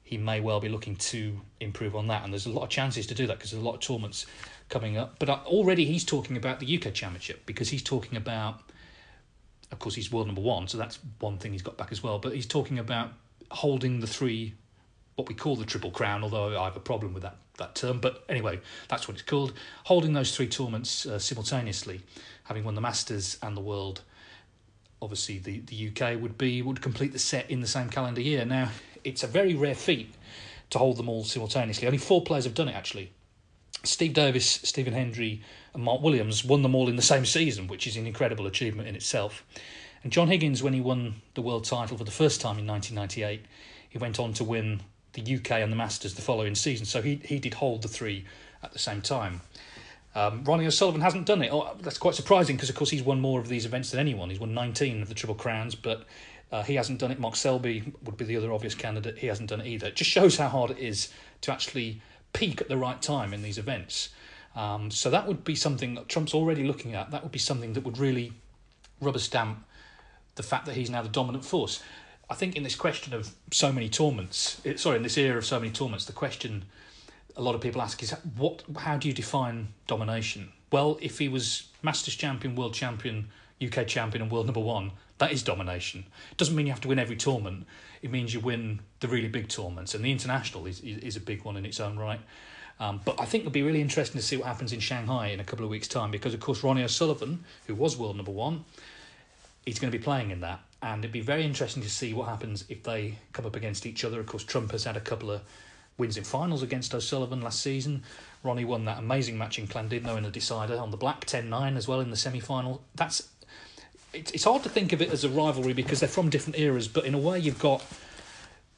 He 0.02 0.16
may 0.16 0.40
well 0.40 0.60
be 0.60 0.68
looking 0.68 0.96
to 0.96 1.40
improve 1.60 1.96
on 1.96 2.06
that, 2.08 2.24
and 2.24 2.32
there's 2.32 2.46
a 2.46 2.50
lot 2.50 2.62
of 2.62 2.68
chances 2.68 3.06
to 3.08 3.14
do 3.14 3.26
that 3.26 3.38
because 3.38 3.50
there's 3.50 3.62
a 3.62 3.66
lot 3.66 3.74
of 3.74 3.80
tournaments 3.80 4.26
coming 4.68 4.96
up. 4.96 5.18
But 5.18 5.28
uh, 5.28 5.40
already 5.44 5.84
he's 5.84 6.04
talking 6.04 6.36
about 6.36 6.60
the 6.60 6.76
UK 6.76 6.94
Championship 6.94 7.44
because 7.44 7.68
he's 7.70 7.82
talking 7.82 8.16
about, 8.16 8.60
of 9.72 9.78
course, 9.78 9.94
he's 9.94 10.12
world 10.12 10.26
number 10.26 10.42
one, 10.42 10.68
so 10.68 10.78
that's 10.78 10.98
one 11.18 11.38
thing 11.38 11.52
he's 11.52 11.62
got 11.62 11.76
back 11.76 11.90
as 11.90 12.02
well. 12.02 12.18
But 12.18 12.34
he's 12.34 12.46
talking 12.46 12.78
about 12.78 13.12
holding 13.50 14.00
the 14.00 14.06
three, 14.06 14.54
what 15.16 15.28
we 15.28 15.34
call 15.34 15.56
the 15.56 15.64
Triple 15.64 15.90
Crown, 15.90 16.22
although 16.22 16.58
I 16.58 16.64
have 16.64 16.76
a 16.76 16.80
problem 16.80 17.12
with 17.12 17.22
that 17.24 17.36
that 17.58 17.74
term. 17.74 18.00
But 18.00 18.24
anyway, 18.28 18.60
that's 18.88 19.08
what 19.08 19.14
it's 19.14 19.22
called. 19.22 19.54
Holding 19.84 20.12
those 20.12 20.36
three 20.36 20.46
tournaments 20.46 21.06
uh, 21.06 21.18
simultaneously, 21.18 22.02
having 22.44 22.64
won 22.64 22.74
the 22.74 22.82
Masters 22.82 23.38
and 23.42 23.56
the 23.56 23.62
World 23.62 24.02
obviously 25.02 25.38
the, 25.38 25.60
the 25.60 25.88
UK 25.88 26.20
would 26.20 26.38
be 26.38 26.62
would 26.62 26.80
complete 26.80 27.12
the 27.12 27.18
set 27.18 27.50
in 27.50 27.60
the 27.60 27.66
same 27.66 27.88
calendar 27.88 28.20
year. 28.20 28.44
Now 28.44 28.70
it's 29.04 29.22
a 29.22 29.26
very 29.26 29.54
rare 29.54 29.74
feat 29.74 30.14
to 30.70 30.78
hold 30.78 30.96
them 30.96 31.08
all 31.08 31.24
simultaneously. 31.24 31.86
Only 31.86 31.98
four 31.98 32.22
players 32.22 32.44
have 32.44 32.54
done 32.54 32.68
it 32.68 32.74
actually. 32.74 33.12
Steve 33.84 34.14
Davis, 34.14 34.46
Stephen 34.46 34.94
Hendry, 34.94 35.42
and 35.72 35.82
Mark 35.82 36.02
Williams 36.02 36.44
won 36.44 36.62
them 36.62 36.74
all 36.74 36.88
in 36.88 36.96
the 36.96 37.02
same 37.02 37.24
season, 37.24 37.68
which 37.68 37.86
is 37.86 37.96
an 37.96 38.06
incredible 38.06 38.46
achievement 38.46 38.88
in 38.88 38.96
itself. 38.96 39.44
And 40.02 40.12
John 40.12 40.28
Higgins, 40.28 40.62
when 40.62 40.72
he 40.72 40.80
won 40.80 41.16
the 41.34 41.42
world 41.42 41.64
title 41.64 41.96
for 41.96 42.02
the 42.02 42.10
first 42.10 42.40
time 42.40 42.58
in 42.58 42.66
1998, 42.66 43.44
he 43.88 43.98
went 43.98 44.18
on 44.18 44.32
to 44.34 44.44
win 44.44 44.80
the 45.16 45.36
UK 45.36 45.52
and 45.52 45.72
the 45.72 45.76
Masters 45.76 46.14
the 46.14 46.22
following 46.22 46.54
season. 46.54 46.86
So 46.86 47.02
he 47.02 47.20
he 47.24 47.38
did 47.38 47.54
hold 47.54 47.82
the 47.82 47.88
three 47.88 48.24
at 48.62 48.72
the 48.72 48.78
same 48.78 49.02
time. 49.02 49.40
Um, 50.14 50.44
Ronnie 50.44 50.66
O'Sullivan 50.66 51.02
hasn't 51.02 51.26
done 51.26 51.42
it. 51.42 51.52
Oh, 51.52 51.76
that's 51.80 51.98
quite 51.98 52.14
surprising 52.14 52.56
because, 52.56 52.70
of 52.70 52.74
course, 52.74 52.88
he's 52.88 53.02
won 53.02 53.20
more 53.20 53.38
of 53.38 53.48
these 53.48 53.66
events 53.66 53.90
than 53.90 54.00
anyone. 54.00 54.30
He's 54.30 54.40
won 54.40 54.54
19 54.54 55.02
of 55.02 55.08
the 55.08 55.14
Triple 55.14 55.34
Crowns, 55.34 55.74
but 55.74 56.06
uh, 56.50 56.62
he 56.62 56.74
hasn't 56.74 57.00
done 57.00 57.10
it. 57.10 57.20
Mark 57.20 57.36
Selby 57.36 57.92
would 58.02 58.16
be 58.16 58.24
the 58.24 58.36
other 58.38 58.50
obvious 58.50 58.74
candidate. 58.74 59.18
He 59.18 59.26
hasn't 59.26 59.50
done 59.50 59.60
it 59.60 59.66
either. 59.66 59.88
It 59.88 59.96
just 59.96 60.10
shows 60.10 60.38
how 60.38 60.48
hard 60.48 60.70
it 60.70 60.78
is 60.78 61.12
to 61.42 61.52
actually 61.52 62.00
peak 62.32 62.62
at 62.62 62.68
the 62.68 62.78
right 62.78 63.00
time 63.02 63.34
in 63.34 63.42
these 63.42 63.58
events. 63.58 64.08
Um, 64.54 64.90
so 64.90 65.10
that 65.10 65.26
would 65.26 65.44
be 65.44 65.54
something 65.54 65.94
that 65.96 66.08
Trump's 66.08 66.32
already 66.32 66.64
looking 66.64 66.94
at. 66.94 67.10
That 67.10 67.22
would 67.22 67.32
be 67.32 67.38
something 67.38 67.74
that 67.74 67.84
would 67.84 67.98
really 67.98 68.32
rubber 69.02 69.18
stamp 69.18 69.66
the 70.36 70.42
fact 70.42 70.64
that 70.64 70.76
he's 70.76 70.88
now 70.88 71.02
the 71.02 71.10
dominant 71.10 71.44
force. 71.44 71.82
I 72.28 72.34
think 72.34 72.56
in 72.56 72.62
this 72.62 72.74
question 72.74 73.14
of 73.14 73.34
so 73.52 73.72
many 73.72 73.88
tournaments, 73.88 74.60
sorry, 74.76 74.96
in 74.96 75.02
this 75.02 75.16
era 75.16 75.38
of 75.38 75.46
so 75.46 75.60
many 75.60 75.70
torments, 75.70 76.06
the 76.06 76.12
question 76.12 76.64
a 77.36 77.42
lot 77.42 77.54
of 77.54 77.60
people 77.60 77.82
ask 77.82 78.02
is 78.02 78.10
what 78.36 78.62
how 78.78 78.96
do 78.96 79.06
you 79.08 79.14
define 79.14 79.68
domination? 79.86 80.50
Well, 80.72 80.98
if 81.00 81.18
he 81.18 81.28
was 81.28 81.68
Masters 81.82 82.16
champion, 82.16 82.56
world 82.56 82.74
champion, 82.74 83.28
UK 83.64 83.86
champion, 83.86 84.22
and 84.22 84.30
world 84.30 84.46
number 84.46 84.60
one, 84.60 84.92
that 85.18 85.32
is 85.32 85.42
domination. 85.42 86.04
It 86.30 86.36
doesn't 86.36 86.56
mean 86.56 86.66
you 86.66 86.72
have 86.72 86.80
to 86.82 86.88
win 86.88 86.98
every 86.98 87.16
tournament. 87.16 87.66
It 88.02 88.10
means 88.10 88.34
you 88.34 88.40
win 88.40 88.80
the 89.00 89.08
really 89.08 89.28
big 89.28 89.48
tournaments, 89.48 89.94
and 89.94 90.04
the 90.04 90.10
international 90.10 90.66
is 90.66 90.80
is 90.80 91.16
a 91.16 91.20
big 91.20 91.44
one 91.44 91.56
in 91.56 91.64
its 91.64 91.78
own 91.78 91.98
right. 91.98 92.20
Um, 92.78 93.00
but 93.04 93.20
I 93.20 93.24
think 93.24 93.42
it'll 93.42 93.52
be 93.52 93.62
really 93.62 93.80
interesting 93.80 94.20
to 94.20 94.26
see 94.26 94.36
what 94.36 94.46
happens 94.46 94.72
in 94.72 94.80
Shanghai 94.80 95.28
in 95.28 95.40
a 95.40 95.44
couple 95.44 95.64
of 95.64 95.70
weeks' 95.70 95.88
time 95.88 96.10
because, 96.10 96.34
of 96.34 96.40
course, 96.40 96.62
Ronnie 96.62 96.82
O'Sullivan, 96.82 97.44
who 97.66 97.74
was 97.74 97.96
world 97.96 98.16
number 98.16 98.32
one, 98.32 98.66
he's 99.64 99.78
going 99.78 99.90
to 99.90 99.96
be 99.96 100.02
playing 100.02 100.30
in 100.30 100.40
that. 100.40 100.60
And 100.82 101.04
it'd 101.04 101.12
be 101.12 101.20
very 101.20 101.44
interesting 101.44 101.82
to 101.82 101.90
see 101.90 102.12
what 102.12 102.28
happens 102.28 102.64
if 102.68 102.82
they 102.82 103.18
come 103.32 103.46
up 103.46 103.56
against 103.56 103.86
each 103.86 104.04
other. 104.04 104.20
Of 104.20 104.26
course, 104.26 104.44
Trump 104.44 104.72
has 104.72 104.84
had 104.84 104.96
a 104.96 105.00
couple 105.00 105.30
of 105.30 105.40
wins 105.98 106.16
in 106.16 106.24
finals 106.24 106.62
against 106.62 106.94
O'Sullivan 106.94 107.40
last 107.40 107.62
season. 107.62 108.02
Ronnie 108.42 108.64
won 108.64 108.84
that 108.84 108.98
amazing 108.98 109.38
match 109.38 109.58
in 109.58 109.66
Llandudno 109.66 110.16
in 110.16 110.24
a 110.24 110.30
decider 110.30 110.76
on 110.76 110.90
the 110.90 110.96
black 110.96 111.24
10-9 111.24 111.76
as 111.76 111.88
well 111.88 112.00
in 112.00 112.10
the 112.10 112.16
semi-final. 112.16 112.82
That's 112.94 113.28
it's 114.12 114.44
hard 114.44 114.62
to 114.62 114.68
think 114.68 114.92
of 114.92 115.02
it 115.02 115.10
as 115.10 115.24
a 115.24 115.28
rivalry 115.28 115.72
because 115.72 116.00
they're 116.00 116.08
from 116.08 116.30
different 116.30 116.58
eras, 116.58 116.88
but 116.88 117.04
in 117.04 117.14
a 117.14 117.18
way 117.18 117.38
you've 117.38 117.58
got 117.58 117.84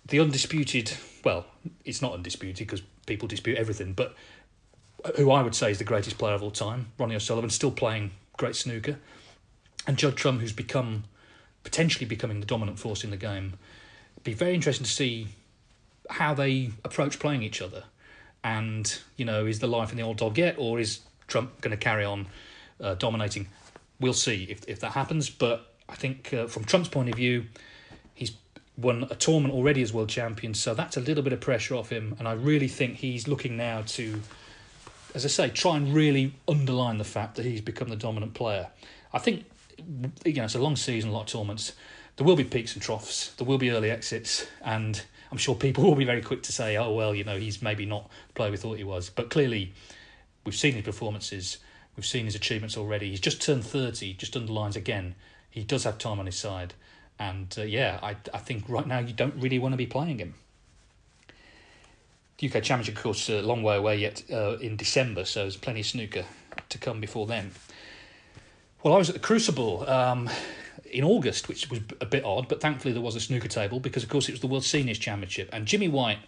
the 0.07 0.19
undisputed. 0.19 0.93
Well, 1.25 1.47
it's 1.85 2.03
not 2.03 2.13
undisputed 2.13 2.67
because 2.67 2.83
people 3.07 3.29
dispute 3.29 3.57
everything, 3.57 3.93
but 3.93 4.17
who 5.17 5.31
I 5.31 5.43
would 5.43 5.55
say 5.55 5.71
is 5.71 5.79
the 5.79 5.85
greatest 5.85 6.19
player 6.19 6.35
of 6.35 6.43
all 6.43 6.51
time, 6.51 6.93
Ronnie 6.99 7.15
O'Sullivan, 7.15 7.51
still 7.51 7.71
playing 7.71 8.11
great 8.37 8.57
snooker, 8.57 8.99
and 9.87 9.97
Judd 9.97 10.17
Trump, 10.17 10.41
who's 10.41 10.53
become 10.53 11.05
potentially 11.65 12.07
becoming 12.07 12.41
the 12.41 12.47
dominant 12.47 12.79
force 12.79 13.05
in 13.05 13.11
the 13.11 13.17
game. 13.17 13.55
It'd 14.15 14.25
be 14.25 14.35
very 14.35 14.55
interesting 14.55 14.85
to 14.85 14.91
see 14.91 15.29
how 16.11 16.35
they 16.35 16.71
approach 16.85 17.19
playing 17.19 17.43
each 17.43 17.61
other. 17.61 17.85
And, 18.43 18.99
you 19.17 19.25
know, 19.25 19.47
is 19.47 19.59
the 19.59 19.67
life 19.67 19.91
in 19.91 19.97
the 19.97 20.03
old 20.03 20.17
dog 20.17 20.39
yet, 20.39 20.55
or 20.59 20.79
is 20.79 21.01
Trump 21.27 21.61
going 21.61 21.73
to 21.73 21.77
carry 21.77 22.05
on 22.05 22.27
uh, 22.81 22.95
dominating? 22.95 23.49
We'll 24.01 24.13
see 24.13 24.45
if, 24.45 24.67
if 24.69 24.81
that 24.81 24.93
happens. 24.93 25.29
But 25.29 25.73
I 25.89 25.97
think 25.97 26.33
uh, 26.33 26.47
from 26.47 26.65
Trump's 26.65 26.89
point 26.89 27.09
of 27.09 27.17
view, 27.17 27.47
he's 28.15 28.33
won 28.77 29.09
a 29.11 29.17
tournament 29.17 29.53
already 29.55 29.83
as 29.83 29.93
world 29.93 30.09
champion, 30.09 30.55
so 30.55 30.73
that's 30.73 30.97
a 30.97 31.01
little 31.01 31.25
bit 31.25 31.33
of 31.33 31.41
pressure 31.41 31.75
off 31.75 31.91
him. 31.91 32.15
And 32.19 32.29
I 32.29 32.33
really 32.33 32.69
think 32.69 32.97
he's 32.97 33.27
looking 33.27 33.57
now 33.57 33.83
to, 33.89 34.23
as 35.15 35.25
I 35.25 35.29
say, 35.29 35.51
try 35.51 35.77
and 35.77 35.93
really 35.93 36.33
underline 36.47 36.99
the 36.99 37.05
fact 37.05 37.35
that 37.37 37.45
he's 37.45 37.61
become 37.61 37.89
the 37.89 37.97
dominant 37.97 38.35
player. 38.35 38.69
I 39.13 39.19
think, 39.19 39.45
you 40.25 40.35
know, 40.35 40.45
it's 40.45 40.55
a 40.55 40.59
long 40.61 40.77
season, 40.77 41.11
a 41.11 41.13
lot 41.13 41.23
of 41.23 41.27
tournaments. 41.27 41.73
There 42.17 42.27
will 42.27 42.37
be 42.37 42.45
peaks 42.45 42.75
and 42.75 42.83
troughs, 42.83 43.33
there 43.37 43.47
will 43.47 43.59
be 43.59 43.71
early 43.71 43.91
exits, 43.91 44.47
and 44.63 45.01
I'm 45.31 45.39
sure 45.39 45.55
people 45.55 45.85
will 45.89 45.95
be 45.95 46.05
very 46.05 46.23
quick 46.23 46.43
to 46.45 46.53
say, 46.53 46.77
oh, 46.77 46.93
well, 46.93 47.15
you 47.15 47.25
know, 47.25 47.39
he's 47.39 47.63
maybe 47.63 47.87
not 47.87 48.11
the 48.29 48.35
player 48.35 48.51
we 48.51 48.57
thought 48.57 48.79
he 48.79 48.85
was. 48.85 49.11
But 49.11 49.31
clearly, 49.31 49.73
we've 50.45 50.55
seen 50.55 50.75
his 50.75 50.85
performances, 50.85 51.59
we've 51.97 52.07
seen 52.07 52.25
his 52.25 52.35
achievements 52.35 52.77
already. 52.77 53.11
He's 53.11 53.21
just 53.21 53.41
turned 53.41 53.65
30, 53.65 54.15
just 54.15 54.37
underlines 54.37 54.77
again, 54.77 55.15
he 55.51 55.63
does 55.65 55.85
have 55.85 55.99
time 55.99 56.19
on 56.19 56.27
his 56.27 56.37
side. 56.37 56.75
And 57.19 57.55
uh, 57.59 57.63
yeah, 57.63 57.99
I, 58.03 58.17
I 58.33 58.39
think 58.39 58.65
right 58.69 58.87
now 58.87 59.01
you 59.01 59.13
don't 59.13 59.35
really 59.35 59.59
want 59.59 59.73
to 59.73 59.77
be 59.77 59.87
playing 59.87 60.19
him. 60.19 60.35
The 62.39 62.49
UK 62.49 62.63
Championship, 62.63 62.97
of 62.97 63.03
course, 63.03 63.29
a 63.29 63.43
long 63.43 63.65
way 63.65 63.77
away 63.77 63.97
yet 63.97 64.23
uh, 64.33 64.59
in 64.59 64.77
December, 64.77 65.25
so 65.25 65.41
there's 65.41 65.57
plenty 65.57 65.81
of 65.81 65.87
snooker 65.87 66.25
to 66.69 66.79
come 66.79 67.01
before 67.01 67.27
then. 67.27 67.51
Well, 68.83 68.95
I 68.95 68.99
was 68.99 69.09
at 69.09 69.15
the 69.15 69.21
Crucible. 69.21 69.89
Um, 69.89 70.31
in 70.91 71.05
August, 71.05 71.49
which 71.49 71.69
was 71.71 71.81
a 72.01 72.07
bit 72.07 72.25
odd, 72.25 72.49
but 72.49 72.61
thankfully 72.61 72.93
there 72.93 73.03
was 73.03 73.17
a 73.17 73.21
snooker 73.21 73.49
table 73.49 73.81
because, 73.81 74.03
of 74.03 74.09
course, 74.09 74.29
it 74.29 74.33
was 74.33 74.41
the 74.41 74.47
World 74.47 74.65
Seniors 74.65 74.99
Championship, 74.99 75.49
and 75.53 75.67
Jimmy 75.67 75.89
White 75.89 76.19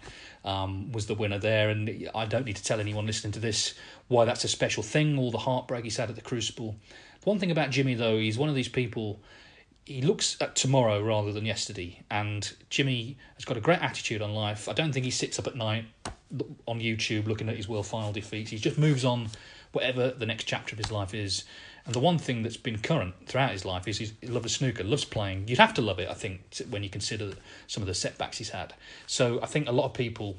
um, 0.45 0.93
was 0.93 1.07
the 1.07 1.15
winner 1.15 1.39
there. 1.39 1.71
And 1.71 2.09
I 2.15 2.27
don't 2.27 2.45
need 2.45 2.57
to 2.57 2.65
tell 2.65 2.81
anyone 2.81 3.07
listening 3.07 3.33
to 3.33 3.41
this 3.41 3.75
why 4.09 4.25
that's 4.25 4.45
a 4.45 4.49
special 4.49 4.83
thing, 4.83 5.19
all 5.19 5.31
the 5.31 5.39
heartbreak 5.39 5.85
he's 5.85 5.97
had 5.97 6.11
at 6.11 6.17
the 6.17 6.23
Crucible. 6.23 6.77
One 7.25 7.39
thing 7.39 7.51
about 7.51 7.71
Jimmy, 7.71 7.95
though, 7.95 8.19
he's 8.19 8.39
one 8.39 8.49
of 8.49 8.55
these 8.55 8.69
people. 8.69 9.21
He 9.85 10.03
looks 10.03 10.37
at 10.41 10.57
tomorrow 10.57 11.03
rather 11.03 11.33
than 11.33 11.47
yesterday, 11.47 12.03
and 12.11 12.53
Jimmy 12.69 13.17
has 13.35 13.45
got 13.45 13.57
a 13.57 13.61
great 13.61 13.81
attitude 13.81 14.23
on 14.23 14.35
life. 14.35 14.69
I 14.69 14.73
don't 14.73 14.93
think 14.93 15.05
he 15.05 15.11
sits 15.11 15.39
up 15.39 15.47
at 15.47 15.57
night 15.57 15.85
on 16.67 16.81
YouTube 16.81 17.27
looking 17.27 17.49
at 17.49 17.57
his 17.57 17.69
world 17.69 17.87
final 17.87 18.13
defeats. 18.13 18.51
He 18.51 18.59
just 18.59 18.79
moves 18.79 19.05
on, 19.05 19.29
whatever 19.73 20.11
the 20.11 20.27
next 20.27 20.45
chapter 20.45 20.75
of 20.75 20.79
his 20.79 20.93
life 20.93 21.15
is. 21.15 21.45
And 21.87 21.95
the 21.95 22.01
one 22.01 22.19
thing 22.19 22.43
that's 22.43 22.57
been 22.57 22.79
current 22.79 23.15
throughout 23.27 23.53
his 23.53 23.65
life 23.65 23.89
is 23.89 23.99
his 23.99 24.13
love 24.23 24.45
of 24.45 24.51
snooker, 24.51 24.85
loves 24.85 25.05
playing. 25.05 25.49
You'd 25.49 25.59
have 25.59 25.75
to 25.75 25.83
love 25.83 25.99
it, 25.99 26.09
I 26.09 26.15
think, 26.15 26.43
when 26.69 26.83
you 26.83 26.91
consider 26.91 27.33
some 27.67 27.83
of 27.83 27.87
the 27.87 27.95
setbacks 27.95 28.39
he's 28.39 28.51
had. 28.51 28.75
So 29.07 29.41
I 29.43 29.47
think 29.47 29.69
a 29.69 29.73
lot 29.73 29.87
of 29.87 29.95
people 29.95 30.37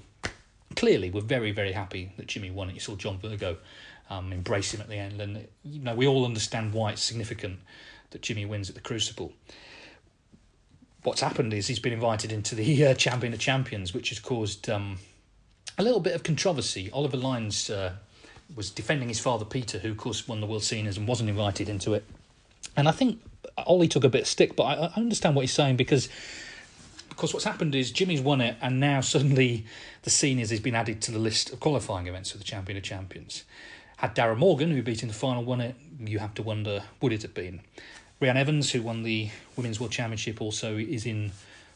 clearly 0.76 1.10
were 1.10 1.22
very, 1.22 1.52
very 1.52 1.72
happy 1.72 2.12
that 2.18 2.28
Jimmy 2.28 2.52
won 2.52 2.70
it. 2.70 2.74
You 2.74 2.80
saw 2.80 2.96
John 2.96 3.18
Virgo 3.18 3.58
um, 4.10 4.32
embrace 4.34 4.74
him 4.74 4.82
at 4.82 4.90
the 4.90 4.98
end, 4.98 5.22
and 5.22 5.48
you 5.64 5.80
know 5.80 5.96
we 5.96 6.06
all 6.06 6.26
understand 6.26 6.74
why 6.74 6.92
it's 6.92 7.02
significant 7.02 7.60
that 8.12 8.22
Jimmy 8.22 8.46
wins 8.46 8.70
at 8.70 8.76
the 8.76 8.82
Crucible. 8.82 9.32
What's 11.04 11.22
happened 11.22 11.54
is 11.54 11.68
he's 11.68 11.80
been 11.80 11.94
invited 11.94 12.32
into 12.32 12.54
the 12.54 12.88
uh, 12.88 12.94
Champion 12.94 13.34
of 13.34 13.40
Champions, 13.40 13.94
which 13.94 14.10
has 14.10 14.20
caused 14.20 14.70
um, 14.70 15.00
a 15.78 15.84
little 15.84 16.00
bit 16.00 16.14
of 16.14 16.24
controversy. 16.24 16.92
Oliver 16.92 17.18
Lines 17.18 17.70
uh, 17.70 17.94
was 18.56 18.70
defending 18.70 19.10
his 19.10 19.20
father 19.20 19.46
Peter, 19.46 19.80
who 19.80 19.92
of 19.92 19.98
course 19.98 20.28
won 20.28 20.42
the 20.42 20.48
World 20.48 20.64
Seniors 20.64 20.98
and 20.98 21.08
wasn't 21.08 21.30
invited 21.30 21.70
into 21.70 21.94
it. 21.94 22.04
And 22.76 22.88
I 22.88 22.92
think 22.92 23.22
Ollie 23.58 23.88
took 23.88 24.04
a 24.04 24.10
bit 24.10 24.22
of 24.22 24.28
stick, 24.28 24.56
but 24.56 24.64
I, 24.64 24.74
I 24.74 24.94
understand 24.96 25.36
what 25.36 25.42
he's 25.42 25.54
saying 25.54 25.78
because 25.78 26.10
because 27.10 27.34
what's 27.34 27.46
happened 27.46 27.76
is 27.76 27.92
Jimmy's 27.92 28.22
won 28.22 28.42
it, 28.42 28.56
and 28.62 28.80
now 28.80 29.02
suddenly 29.02 29.66
the 30.04 30.10
seniors 30.10 30.50
has 30.50 30.60
been 30.60 30.74
added 30.74 31.02
to 31.04 31.12
the 31.12 31.20
list 31.20 31.52
of 31.52 31.60
qualifying 31.60 32.08
events 32.08 32.32
for 32.32 32.38
the 32.38 32.44
Champion 32.44 32.78
of 32.78 32.84
Champions. 32.84 33.44
Had 33.98 34.16
Darren 34.16 34.38
Morgan, 34.38 34.72
who 34.72 34.82
beat 34.82 35.04
in 35.04 35.08
the 35.08 35.14
final, 35.14 35.44
won 35.44 35.62
it, 35.62 35.76
you 36.00 36.20
have 36.20 36.34
to 36.36 36.42
wonder 36.42 36.82
would 37.00 37.14
it 37.14 37.22
have 37.22 37.36
been. 37.36 37.62
Reanne 38.20 38.38
Evans, 38.38 38.72
who 38.72 38.82
won 38.82 39.04
the 39.04 39.30
Women's 39.56 39.80
World 39.80 39.92
Championship, 39.92 40.42
also 40.42 40.78
is 40.78 41.06
in 41.06 41.32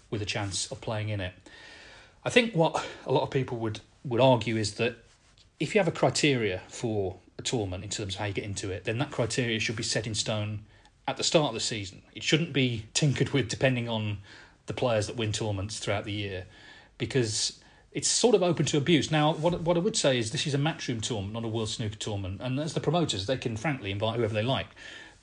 with 0.10 0.22
a 0.22 0.26
chance 0.26 0.72
of 0.72 0.82
playing 0.82 1.10
in 1.10 1.20
it. 1.20 1.34
I 2.24 2.30
think 2.30 2.56
what 2.56 2.84
a 3.06 3.12
lot 3.12 3.24
of 3.24 3.30
people 3.30 3.58
would, 3.58 3.82
would 4.04 4.22
argue 4.22 4.58
is 4.58 4.76
that 4.76 4.96
if 5.60 5.74
you 5.74 5.80
have 5.80 5.88
a 5.88 5.92
criteria 5.92 6.62
for 6.68 7.18
a 7.38 7.42
tournament 7.42 7.84
in 7.84 7.90
terms 7.90 8.16
of 8.16 8.20
how 8.20 8.26
you 8.26 8.34
get 8.34 8.44
into 8.44 8.72
it, 8.72 8.86
then 8.86 8.98
that 9.00 9.12
criteria 9.12 9.60
should 9.60 9.76
be 9.76 9.84
set 9.84 10.08
in 10.08 10.16
stone 10.16 10.62
at 11.08 11.18
the 11.18 11.24
start 11.24 11.50
of 11.50 11.54
the 11.54 11.60
season. 11.60 12.02
It 12.14 12.24
shouldn't 12.24 12.54
be 12.54 12.86
tinkered 12.94 13.30
with 13.30 13.48
depending 13.48 13.88
on 13.88 14.20
the 14.66 14.74
players 14.74 15.08
that 15.08 15.16
win 15.16 15.32
tournaments 15.32 15.80
throughout 15.80 16.06
the 16.06 16.12
year, 16.12 16.46
because 16.98 17.60
it's 17.92 18.08
sort 18.08 18.36
of 18.36 18.44
open 18.44 18.66
to 18.66 18.78
abuse. 18.78 19.12
Now, 19.12 19.34
what 19.34 19.62
what 19.62 19.78
I 19.78 19.80
would 19.80 19.96
say 19.96 20.18
is 20.18 20.32
this 20.32 20.48
is 20.48 20.54
a 20.54 20.58
matchroom 20.58 21.02
tournament, 21.02 21.34
not 21.34 21.44
a 21.46 21.48
World 21.48 21.70
Snooker 21.70 21.96
tournament, 21.96 22.42
and 22.42 22.60
as 22.60 22.74
the 22.74 22.80
promoters, 22.80 23.28
they 23.28 23.38
can 23.38 23.56
frankly 23.56 23.92
invite 23.92 24.18
whoever 24.18 24.34
they 24.34 24.44
like. 24.44 24.68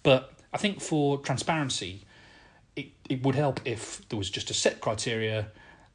But 0.02 0.32
I 0.52 0.58
think 0.58 0.80
for 0.80 1.18
transparency, 1.18 2.04
it, 2.76 2.86
it 3.08 3.22
would 3.22 3.34
help 3.34 3.60
if 3.64 4.06
there 4.08 4.18
was 4.18 4.30
just 4.30 4.50
a 4.50 4.54
set 4.54 4.80
criteria. 4.80 5.48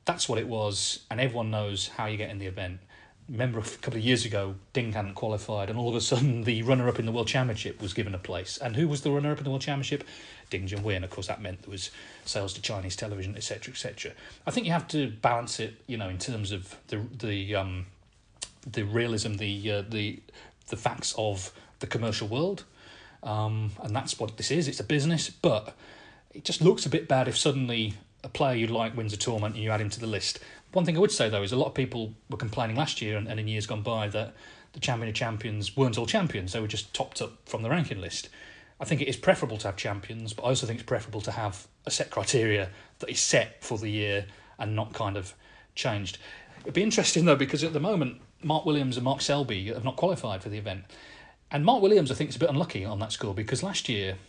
That's 0.06 0.30
what 0.30 0.40
it 0.40 0.48
was, 0.48 1.06
and 1.10 1.20
everyone 1.20 1.52
knows 1.52 1.90
how 1.90 2.06
you 2.06 2.18
get 2.18 2.30
in 2.30 2.40
the 2.40 2.46
event 2.46 2.80
remember 3.30 3.60
a 3.60 3.64
couple 3.64 3.98
of 3.98 4.06
years 4.06 4.26
ago, 4.26 4.56
Ding 4.74 4.94
hadn't 4.94 5.16
qualified, 5.16 5.70
and 5.70 5.78
all 5.78 5.90
of 5.90 5.96
a 5.96 6.02
sudden 6.02 6.44
the 6.44 6.64
runner 6.64 6.88
up 6.88 7.00
in 7.00 7.06
the 7.06 7.12
World 7.12 7.28
Championship 7.28 7.82
was 7.82 7.94
given 7.94 8.16
a 8.16 8.20
place. 8.20 8.58
And 8.58 8.76
who 8.76 8.88
was 8.88 9.02
the 9.02 9.12
runner 9.12 9.32
up 9.32 9.38
in 9.38 9.44
the 9.44 9.50
World 9.50 9.62
Championship? 9.62 10.04
Ding 10.50 10.68
Junhui. 10.68 10.96
And 10.96 11.04
of 11.04 11.12
course, 11.12 11.28
that 11.28 11.42
meant 11.42 11.64
there 11.64 11.72
was 11.72 11.92
sales 12.26 12.54
to 12.54 12.62
Chinese 12.62 12.96
television, 12.96 13.36
etc., 13.36 13.74
etc. 13.74 14.14
I 14.46 14.52
think 14.52 14.66
you 14.66 14.72
have 14.72 14.88
to 14.90 15.10
balance 15.10 15.60
it, 15.60 15.76
you 15.88 15.98
know, 15.98 16.10
in 16.10 16.18
terms 16.18 16.52
of 16.52 16.76
the 16.88 17.02
the 17.18 17.56
um, 17.56 17.88
the 18.70 18.84
realism, 18.84 19.36
the 19.36 19.72
uh, 19.72 19.84
the 19.88 20.22
the 20.68 20.78
facts 20.78 21.14
of 21.18 21.52
the 21.80 21.88
commercial 21.88 22.28
world, 22.28 22.64
um, 23.24 23.72
and 23.84 23.96
that's 23.96 24.20
what 24.20 24.38
this 24.38 24.52
is. 24.52 24.68
It's 24.68 24.80
a 24.80 24.86
business, 24.86 25.30
but 25.30 25.76
it 26.34 26.46
just 26.46 26.62
looks 26.62 26.86
a 26.86 26.90
bit 26.90 27.08
bad 27.08 27.28
if 27.28 27.38
suddenly 27.38 27.96
a 28.24 28.30
player 28.30 28.56
you'd 28.56 28.72
like 28.72 28.96
wins 28.96 29.14
a 29.14 29.18
tournament 29.18 29.56
and 29.56 29.64
you 29.64 29.72
add 29.72 29.82
him 29.82 29.90
to 29.90 30.00
the 30.00 30.08
list. 30.08 30.40
One 30.78 30.86
thing 30.86 30.96
I 30.96 31.00
would 31.00 31.12
say 31.12 31.28
though 31.28 31.42
is 31.42 31.52
a 31.52 31.56
lot 31.58 31.70
of 31.70 31.74
people 31.74 32.14
were 32.30 32.38
complaining 32.38 32.76
last 32.76 33.02
year 33.02 33.18
and, 33.18 33.28
and 33.28 33.40
in 33.40 33.48
years 33.48 33.66
gone 33.66 33.82
by 33.82 34.10
that 34.10 34.36
the 34.74 34.80
champion 34.80 35.10
of 35.10 35.16
champions 35.16 35.76
weren't 35.76 35.98
all 35.98 36.06
champions; 36.06 36.54
they 36.54 36.60
were 36.60 36.68
just 36.68 36.94
topped 36.94 37.20
up 37.20 37.32
from 37.48 37.64
the 37.64 37.70
ranking 37.72 38.00
list. 38.00 38.30
I 38.80 38.86
think 38.86 39.02
it 39.02 39.08
is 39.08 39.18
preferable 39.18 39.58
to 39.58 39.70
have 39.70 39.76
champions, 39.76 40.34
but 40.34 40.44
I 40.44 40.50
also 40.50 40.68
think 40.68 40.78
it's 40.78 40.88
preferable 40.88 41.22
to 41.22 41.32
have 41.32 41.66
a 41.88 41.90
set 41.90 42.12
criteria 42.12 42.70
that 43.00 43.10
is 43.10 43.20
set 43.20 43.64
for 43.64 43.80
the 43.80 43.90
year 43.90 44.28
and 44.60 44.76
not 44.76 44.94
kind 44.94 45.18
of 45.18 45.34
changed. 45.74 46.20
It'd 46.62 46.76
be 46.76 46.84
interesting 46.84 47.26
though 47.26 47.36
because 47.36 47.64
at 47.64 47.74
the 47.74 47.80
moment 47.80 48.22
Mark 48.44 48.64
Williams 48.64 48.98
and 48.98 49.04
Mark 49.04 49.22
Selby 49.22 49.70
have 49.70 49.84
not 49.84 49.96
qualified 49.96 50.44
for 50.44 50.50
the 50.50 50.60
event, 50.60 50.84
and 51.50 51.66
Mark 51.66 51.82
Williams 51.82 52.12
I 52.12 52.14
think 52.14 52.30
is 52.30 52.36
a 52.36 52.40
bit 52.40 52.52
unlucky 52.52 52.86
on 52.86 53.00
that 53.00 53.12
score 53.12 53.34
because 53.34 53.64
last 53.64 53.90
year 53.90 54.20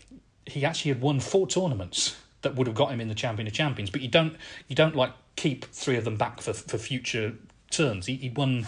he 0.47 0.65
actually 0.65 0.93
had 0.93 1.03
won 1.03 1.21
four 1.21 1.47
tournaments 1.47 2.17
that 2.43 2.55
would 2.55 2.67
have 2.67 2.77
got 2.77 2.91
him 2.91 3.01
in 3.01 3.09
the 3.09 3.15
champion 3.15 3.47
of 3.47 3.53
champions. 3.53 3.91
But 3.91 4.01
you 4.01 4.09
don't 4.09 4.37
you 4.69 4.77
don't 4.77 4.97
like 4.97 5.13
keep 5.37 5.65
three 5.67 5.97
of 5.97 6.05
them 6.05 6.17
back 6.17 6.41
for 6.41 6.53
for 6.53 6.79
future 6.79 7.35
turns. 7.71 8.07
He, 8.07 8.17
he 8.17 8.31
won 8.31 8.67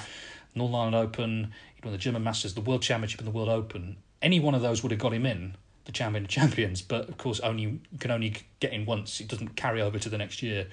Northern 0.54 0.74
Ireland 0.74 0.96
Open, 0.96 1.52
he 1.74 1.80
won 1.82 1.92
the 1.92 1.98
German 1.98 2.22
Masters, 2.22 2.54
the 2.54 2.60
World 2.60 2.82
Championship, 2.82 3.20
and 3.20 3.26
the 3.26 3.32
World 3.32 3.48
Open. 3.48 3.96
Any 4.22 4.40
one 4.40 4.54
of 4.54 4.62
those 4.62 4.82
would 4.82 4.92
have 4.92 5.00
got 5.00 5.14
him 5.14 5.24
in 5.24 5.56
the 5.84 5.92
champion 5.92 6.24
of 6.24 6.30
champions. 6.30 6.82
But 6.82 7.08
of 7.08 7.18
course, 7.18 7.40
only 7.40 7.62
you 7.62 7.80
can 7.98 8.10
only 8.10 8.34
get 8.60 8.72
in 8.72 8.86
once. 8.86 9.20
It 9.20 9.28
doesn't 9.28 9.56
carry 9.56 9.80
over 9.80 9.98
to 9.98 10.08
the 10.08 10.18
next 10.18 10.42
year. 10.42 10.66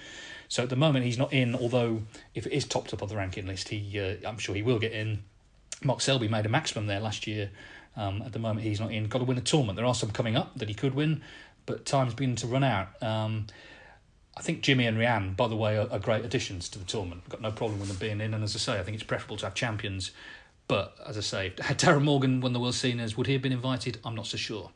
So 0.50 0.64
at 0.64 0.70
the 0.70 0.76
moment, 0.76 1.06
he's 1.06 1.18
not 1.18 1.34
in. 1.34 1.56
Although 1.56 2.04
if 2.34 2.46
it 2.46 2.54
is 2.54 2.66
topped 2.66 2.94
up 2.94 3.02
on 3.02 3.10
the 3.10 3.16
ranking 3.16 3.48
list, 3.48 3.70
he 3.70 4.00
uh, 4.00 4.28
I'm 4.28 4.38
sure 4.38 4.56
he 4.56 4.64
will 4.64 4.80
get 4.80 4.92
in. 4.92 5.24
Mark 5.84 6.02
Selby 6.02 6.28
made 6.28 6.46
a 6.46 6.50
maximum 6.50 6.88
there 6.88 7.00
last 7.00 7.28
year. 7.28 7.52
Um, 7.96 8.22
at 8.22 8.32
the 8.32 8.40
moment, 8.40 8.66
he's 8.66 8.80
not 8.80 8.92
in. 8.92 9.08
Got 9.08 9.20
to 9.20 9.26
win 9.26 9.38
a 9.38 9.42
tournament. 9.42 9.76
There 9.76 9.86
are 9.86 9.96
some 9.96 10.12
coming 10.12 10.36
up 10.36 10.58
that 10.58 10.68
he 10.70 10.76
could 10.76 10.94
win 10.94 11.22
but 11.68 11.86
time's 11.86 12.16
beginning 12.16 12.38
to 12.38 12.48
run 12.48 12.64
out. 12.64 12.88
Um, 13.04 13.46
I 14.36 14.42
think 14.42 14.62
Jimmy 14.62 14.88
and 14.88 14.98
Reanne, 14.98 15.36
by 15.36 15.48
the 15.48 15.56
way, 15.56 15.78
are, 15.78 15.88
are, 15.92 16.00
great 16.00 16.26
additions 16.26 16.70
to 16.70 16.80
the 16.80 16.86
tournament. 16.86 17.22
I've 17.26 17.32
got 17.32 17.42
no 17.42 17.52
problem 17.52 17.80
with 17.80 17.90
them 17.90 17.98
being 17.98 18.22
in, 18.22 18.34
and 18.34 18.44
as 18.44 18.56
I 18.56 18.60
say, 18.60 18.80
I 18.80 18.84
think 18.84 18.96
it's 18.96 19.04
preferable 19.04 19.38
to 19.38 19.46
have 19.46 19.54
champions. 19.54 20.12
But 20.68 20.96
as 21.06 21.18
I 21.18 21.22
say, 21.22 21.54
had 21.60 21.78
Darren 21.78 22.04
Morgan 22.04 22.42
won 22.42 22.54
the 22.54 22.60
World 22.60 22.76
Seniors, 22.76 23.16
would 23.16 23.28
he 23.28 23.34
have 23.34 23.42
been 23.42 23.54
invited? 23.54 24.00
I'm 24.04 24.16
not 24.16 24.26
so 24.26 24.38
sure. 24.38 24.72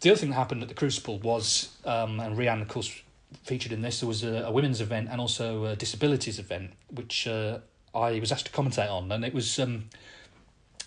The 0.00 0.10
other 0.10 0.18
thing 0.18 0.30
that 0.30 0.36
happened 0.36 0.62
at 0.62 0.68
the 0.68 0.74
Crucible 0.74 1.18
was, 1.18 1.76
um, 1.84 2.20
and 2.20 2.36
Reanne, 2.36 2.62
of 2.62 2.68
course, 2.68 3.02
featured 3.44 3.72
in 3.72 3.82
this, 3.82 4.00
there 4.00 4.08
was 4.08 4.24
a, 4.24 4.44
a 4.44 4.50
women's 4.50 4.80
event 4.80 5.08
and 5.10 5.20
also 5.20 5.66
a 5.66 5.76
disabilities 5.76 6.38
event, 6.38 6.72
which 6.90 7.26
uh, 7.26 7.58
I 7.94 8.18
was 8.18 8.32
asked 8.32 8.46
to 8.46 8.52
commentate 8.52 8.90
on, 8.90 9.12
and 9.12 9.24
it 9.24 9.34
was 9.34 9.58
um, 9.58 9.90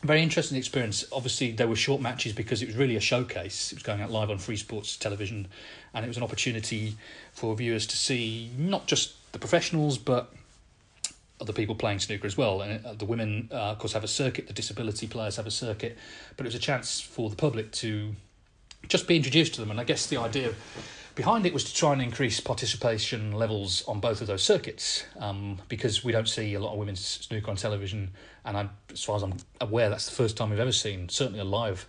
very 0.04 0.22
interesting 0.22 0.58
experience. 0.58 1.06
Obviously, 1.12 1.52
there 1.52 1.68
were 1.68 1.76
short 1.76 2.02
matches 2.02 2.34
because 2.34 2.62
it 2.62 2.68
was 2.68 2.76
really 2.76 2.96
a 2.96 3.02
showcase. 3.02 3.72
It 3.72 3.76
was 3.76 3.84
going 3.84 4.02
out 4.02 4.12
live 4.12 4.30
on 4.30 4.38
Free 4.38 4.58
Sports 4.58 4.98
Television, 4.98 5.48
and 5.94 6.06
it 6.06 6.08
was 6.08 6.18
an 6.18 6.24
opportunity 6.24 6.96
for 7.32 7.56
viewers 7.56 7.88
to 7.88 7.98
see 7.98 8.52
not 8.58 8.86
just 8.86 9.32
the 9.32 9.40
professionals 9.40 9.98
but 9.98 10.32
other 11.42 11.54
people 11.54 11.76
playing 11.76 12.00
snooker 12.00 12.28
as 12.28 12.38
well. 12.38 12.62
And 12.62 12.86
uh, 12.86 12.94
the 12.94 13.06
women, 13.06 13.50
uh, 13.52 13.72
of 13.72 13.80
course, 13.80 13.94
have 13.94 14.04
a 14.04 14.08
circuit. 14.08 14.48
The 14.48 14.54
disability 14.54 15.08
players 15.08 15.38
have 15.38 15.48
a 15.48 15.52
circuit, 15.52 15.98
but 16.38 16.46
it 16.46 16.50
was 16.50 16.56
a 16.56 16.60
chance 16.60 17.00
for 17.00 17.30
the 17.30 17.36
public 17.36 17.72
to 17.74 18.16
just 18.88 19.08
be 19.08 19.16
introduced 19.16 19.56
to 19.56 19.62
them. 19.62 19.72
And 19.72 19.80
I 19.80 19.84
guess 19.84 20.08
the 20.08 20.18
idea 20.18 20.54
behind 21.16 21.46
it 21.46 21.54
was 21.54 21.64
to 21.64 21.74
try 21.74 21.94
and 21.94 22.02
increase 22.02 22.40
participation 22.40 23.32
levels 23.32 23.84
on 23.88 24.00
both 24.00 24.22
of 24.22 24.28
those 24.28 24.44
circuits 24.44 25.06
um, 25.20 25.62
because 25.68 26.04
we 26.04 26.12
don't 26.12 26.28
see 26.28 26.54
a 26.54 26.60
lot 26.60 26.74
of 26.74 26.80
women's 26.80 27.04
snooker 27.04 27.52
on 27.52 27.56
television 27.56 28.12
and 28.46 28.58
I, 28.58 28.70
as 28.92 29.04
far 29.04 29.16
as 29.16 29.24
I'm 29.24 29.36
aware 29.62 29.90
that's 29.90 30.10
the 30.10 30.16
first 30.16 30.38
time 30.38 30.50
we've 30.50 30.60
ever 30.60 30.72
seen 30.72 31.10
certainly 31.10 31.40
a 31.40 31.46
live 31.46 31.88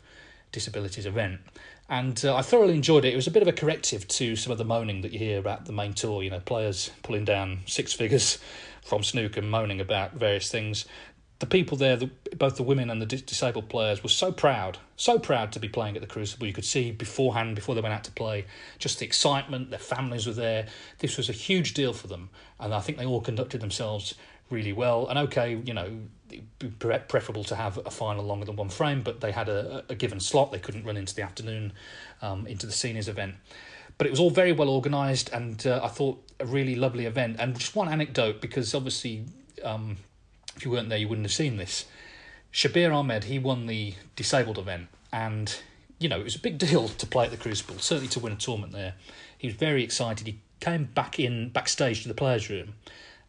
disabilities 0.53 1.07
event 1.07 1.41
and 1.89 2.25
uh, 2.25 2.35
I 2.35 2.43
thoroughly 2.43 2.75
enjoyed 2.75 3.05
it. 3.05 3.13
It 3.13 3.17
was 3.17 3.27
a 3.27 3.31
bit 3.31 3.43
of 3.43 3.49
a 3.49 3.53
corrective 3.53 4.09
to 4.09 4.37
some 4.37 4.51
of 4.51 4.59
the 4.59 4.65
moaning 4.65 5.03
that 5.03 5.13
you 5.13 5.19
hear 5.19 5.39
about 5.39 5.67
the 5.67 5.73
main 5.73 5.93
tour. 5.93 6.23
You 6.23 6.31
know, 6.31 6.41
players 6.41 6.91
pulling 7.03 7.27
down 7.27 7.61
six 7.67 7.93
figures 7.93 8.39
from 8.83 9.03
snooker, 9.03 9.41
and 9.41 9.51
moaning 9.51 9.81
about 9.81 10.15
various 10.15 10.51
things 10.51 10.87
the 11.41 11.47
people 11.47 11.77
there, 11.77 11.97
the, 11.97 12.11
both 12.37 12.57
the 12.57 12.63
women 12.63 12.91
and 12.91 13.03
the 13.03 13.07
disabled 13.07 13.69
players, 13.69 14.03
were 14.03 14.09
so 14.09 14.31
proud, 14.31 14.79
so 14.97 15.19
proud 15.19 15.53
to 15.53 15.59
be 15.59 15.69
playing 15.69 15.97
at 15.97 16.01
the 16.01 16.07
Crucible. 16.07 16.47
You 16.47 16.53
could 16.53 16.65
see 16.65 16.93
beforehand, 16.93 17.57
before 17.57 17.75
they 17.75 17.81
went 17.81 17.95
out 17.95 18.05
to 18.05 18.13
play, 18.13 18.47
just 18.79 19.01
the 19.01 19.05
excitement. 19.05 19.71
Their 19.71 19.79
families 19.79 20.27
were 20.27 20.33
there. 20.33 20.67
This 20.99 21.17
was 21.17 21.29
a 21.29 21.33
huge 21.33 21.75
deal 21.75 21.93
for 21.93 22.07
them, 22.07 22.31
and 22.61 22.73
I 22.73 22.81
think 22.81 22.99
they 22.99 23.07
all 23.07 23.21
conducted 23.21 23.61
themselves 23.61 24.15
really 24.49 24.73
well. 24.73 25.09
And 25.09 25.19
okay, 25.21 25.61
you 25.65 25.75
know, 25.75 25.91
preferable 26.79 27.45
to 27.45 27.57
have 27.57 27.79
a 27.85 27.91
final 27.91 28.25
longer 28.25 28.45
than 28.45 28.57
one 28.57 28.69
frame, 28.69 29.03
but 29.03 29.21
they 29.21 29.33
had 29.33 29.49
a, 29.49 29.85
a 29.89 29.95
given 29.97 30.21
slot. 30.21 30.53
They 30.53 30.61
couldn't 30.61 30.85
run 30.85 30.97
into 30.97 31.15
the 31.17 31.23
afternoon, 31.23 31.73
um, 32.23 32.47
into 32.47 32.67
the 32.67 32.73
seniors 32.73 33.09
event. 33.09 33.35
But 33.99 34.07
it 34.07 34.11
was 34.11 34.21
all 34.21 34.31
very 34.31 34.53
well 34.53 34.69
organised, 34.69 35.31
and 35.31 35.67
uh, 35.67 35.81
I 35.83 35.89
thought 35.89 36.23
a 36.39 36.47
really 36.47 36.77
lovely 36.77 37.07
event. 37.07 37.37
And 37.41 37.59
just 37.59 37.75
one 37.75 37.89
anecdote, 37.89 38.41
because 38.41 38.73
obviously. 38.73 39.25
Um, 39.65 39.97
if 40.57 40.65
you 40.65 40.71
weren't 40.71 40.89
there, 40.89 40.99
you 40.99 41.09
wouldn't 41.09 41.27
have 41.27 41.33
seen 41.33 41.57
this. 41.57 41.87
Shabir 42.53 42.95
Ahmed, 42.95 43.25
he 43.25 43.39
won 43.39 43.67
the 43.67 43.95
disabled 44.17 44.59
event, 44.59 44.89
and 45.13 45.57
you 45.99 46.09
know, 46.09 46.21
it 46.21 46.25
was 46.25 46.37
a 46.37 46.41
big 46.41 46.59
deal 46.67 46.89
to 46.89 47.07
play 47.07 47.25
at 47.25 47.31
the 47.31 47.37
Crucible, 47.37 47.79
certainly 47.79 48.09
to 48.09 48.21
win 48.21 48.33
a 48.33 48.37
tournament 48.37 48.73
there. 48.73 48.95
He 49.37 49.49
was 49.49 49.57
very 49.57 49.83
excited. 49.83 50.27
He 50.27 50.39
came 50.61 50.85
back 50.85 51.19
in 51.19 51.51
backstage 51.51 52.03
to 52.03 52.09
the 52.09 52.15
players' 52.15 52.49
room. 52.49 52.75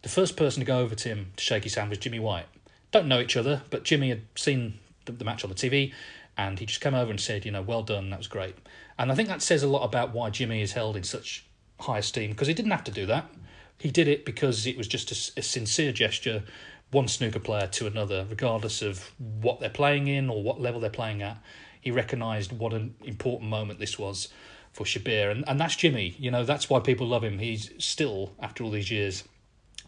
The 0.02 0.10
first 0.10 0.38
person 0.38 0.60
to 0.62 0.66
go 0.66 0.80
over 0.80 0.96
to 0.96 1.10
him 1.10 1.32
to 1.36 1.44
shake 1.44 1.64
his 1.64 1.76
hand 1.76 1.90
was 1.90 1.98
Jimmy 1.98 2.20
White. 2.20 2.46
Don't 2.92 3.08
know 3.08 3.20
each 3.20 3.36
other, 3.36 3.64
but 3.70 3.84
Jimmy 3.84 4.10
had 4.10 4.22
seen 4.36 4.80
the, 5.06 5.12
the 5.12 5.26
match 5.26 5.44
on 5.44 5.50
the 5.50 5.56
TV, 5.56 5.94
and 6.38 6.60
he 6.60 6.66
just 6.66 6.82
came 6.82 6.94
over 6.94 7.10
and 7.10 7.20
said, 7.20 7.46
you 7.46 7.52
know, 7.52 7.62
well 7.62 7.82
done, 7.82 8.10
that 8.12 8.20
was 8.20 8.28
great. 8.28 8.56
And 8.98 9.12
I 9.12 9.16
think 9.16 9.30
that 9.30 9.42
says 9.42 9.64
a 9.64 9.68
lot 9.68 9.84
about 9.84 10.14
why 10.14 10.30
Jimmy 10.30 10.62
is 10.62 10.74
held 10.74 10.96
in 10.96 11.04
such 11.04 11.46
high 11.80 11.98
esteem 11.98 12.32
because 12.32 12.48
he 12.48 12.54
didn't 12.54 12.72
have 12.72 12.84
to 12.86 12.92
do 12.92 13.06
that. 13.08 13.30
He 13.78 13.92
did 13.92 14.08
it 14.08 14.24
because 14.24 14.66
it 14.66 14.78
was 14.78 14.88
just 14.88 15.12
a, 15.12 15.40
a 15.40 15.44
sincere 15.44 15.92
gesture, 15.92 16.44
one 16.92 17.08
snooker 17.08 17.40
player 17.40 17.68
to 17.68 17.88
another, 17.88 18.26
regardless 18.30 18.82
of 18.82 19.12
what 19.18 19.60
they're 19.60 19.70
playing 19.70 20.08
in 20.08 20.30
or 20.30 20.42
what 20.44 20.62
level 20.62 20.80
they're 20.80 20.90
playing 20.90 21.22
at. 21.22 21.38
He 21.82 21.92
recognised 21.92 22.52
what 22.52 22.74
an 22.74 22.96
important 23.04 23.50
moment 23.50 23.80
this 23.80 24.00
was 24.00 24.30
for 24.72 24.84
Shabir, 24.84 25.32
and, 25.32 25.44
and 25.48 25.60
that's 25.60 25.76
Jimmy. 25.76 26.16
You 26.20 26.32
know, 26.32 26.44
that's 26.44 26.70
why 26.70 26.80
people 26.80 27.08
love 27.08 27.24
him. 27.24 27.40
He's 27.40 27.72
still, 27.78 28.34
after 28.42 28.64
all 28.64 28.72
these 28.72 28.92
years, 28.92 29.24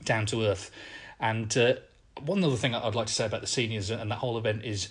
down 0.04 0.25
to 0.27 0.44
earth. 0.44 0.72
And 1.20 1.56
uh, 1.58 1.75
one 2.22 2.44
other 2.44 2.56
thing 2.56 2.74
I'd 2.74 2.96
like 2.96 3.08
to 3.08 3.13
say 3.13 3.25
about 3.25 3.42
the 3.42 3.48
seniors 3.48 3.89
and 3.89 4.10
that 4.12 4.16
whole 4.16 4.38
event 4.38 4.63
is 4.63 4.89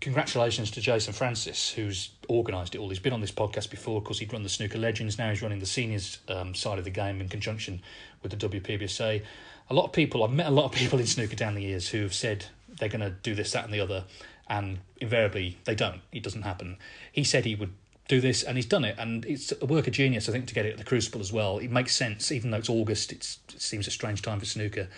congratulations 0.00 0.70
to 0.72 0.80
Jason 0.80 1.12
Francis, 1.12 1.70
who's 1.70 2.10
organised 2.28 2.74
it 2.74 2.78
all. 2.78 2.88
He's 2.88 2.98
been 2.98 3.12
on 3.12 3.20
this 3.20 3.32
podcast 3.32 3.70
before 3.70 4.02
because 4.02 4.18
he'd 4.18 4.32
run 4.32 4.42
the 4.42 4.48
Snooker 4.48 4.78
Legends. 4.78 5.18
Now 5.18 5.30
he's 5.30 5.42
running 5.42 5.60
the 5.60 5.66
seniors 5.66 6.18
um, 6.28 6.54
side 6.54 6.78
of 6.78 6.84
the 6.84 6.90
game 6.90 7.20
in 7.20 7.28
conjunction 7.28 7.82
with 8.22 8.38
the 8.38 8.48
WPBSA. 8.48 9.22
A 9.70 9.74
lot 9.74 9.86
of 9.86 9.92
people, 9.92 10.22
I've 10.22 10.32
met 10.32 10.46
a 10.46 10.50
lot 10.50 10.66
of 10.66 10.72
people 10.72 10.98
in 10.98 11.06
snooker 11.06 11.36
down 11.36 11.54
the 11.54 11.62
years 11.62 11.88
who 11.88 12.02
have 12.02 12.14
said 12.14 12.46
they're 12.68 12.88
going 12.88 13.00
to 13.00 13.10
do 13.10 13.34
this, 13.34 13.52
that, 13.52 13.64
and 13.64 13.72
the 13.72 13.80
other, 13.80 14.04
and 14.48 14.78
invariably 15.00 15.58
they 15.64 15.74
don't. 15.74 16.00
It 16.12 16.22
doesn't 16.22 16.42
happen. 16.42 16.76
He 17.10 17.24
said 17.24 17.44
he 17.44 17.54
would 17.54 17.72
do 18.06 18.20
this, 18.20 18.42
and 18.42 18.58
he's 18.58 18.66
done 18.66 18.84
it. 18.84 18.96
And 18.98 19.24
it's 19.24 19.52
a 19.60 19.64
work 19.64 19.86
of 19.86 19.94
genius, 19.94 20.28
I 20.28 20.32
think, 20.32 20.46
to 20.48 20.54
get 20.54 20.66
it 20.66 20.72
at 20.72 20.78
the 20.78 20.84
Crucible 20.84 21.20
as 21.20 21.32
well. 21.32 21.58
It 21.58 21.70
makes 21.70 21.96
sense, 21.96 22.30
even 22.30 22.50
though 22.50 22.58
it's 22.58 22.68
August. 22.68 23.12
It's, 23.12 23.38
it 23.54 23.62
seems 23.62 23.86
a 23.86 23.90
strange 23.90 24.20
time 24.20 24.38
for 24.38 24.44
snooker. 24.44 24.88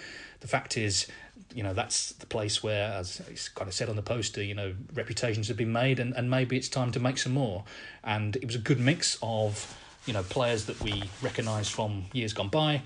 The 0.41 0.49
fact 0.49 0.77
is, 0.77 1.07
you 1.55 1.63
know, 1.63 1.73
that's 1.73 2.13
the 2.15 2.27
place 2.27 2.63
where, 2.63 2.91
as 2.93 3.21
it's 3.31 3.49
kind 3.49 3.69
of 3.69 3.75
said 3.75 3.89
on 3.89 3.95
the 3.95 4.03
poster, 4.03 4.43
you 4.43 4.55
know, 4.55 4.75
reputations 4.95 5.47
have 5.49 5.57
been 5.57 5.73
made, 5.73 6.01
and, 6.01 6.13
and 6.17 6.29
maybe 6.29 6.57
it's 6.57 6.69
time 6.69 6.91
to 6.93 7.01
make 7.01 7.19
some 7.19 7.33
more. 7.33 7.63
And 8.03 8.35
it 8.35 8.47
was 8.47 8.57
a 8.57 8.61
good 8.61 8.81
mix 8.81 9.17
of, 9.23 9.79
you 10.07 10.13
know, 10.13 10.25
players 10.25 10.65
that 10.65 10.81
we 10.83 11.05
recognise 11.23 11.69
from 11.69 12.07
years 12.13 12.33
gone 12.33 12.49
by, 12.49 12.83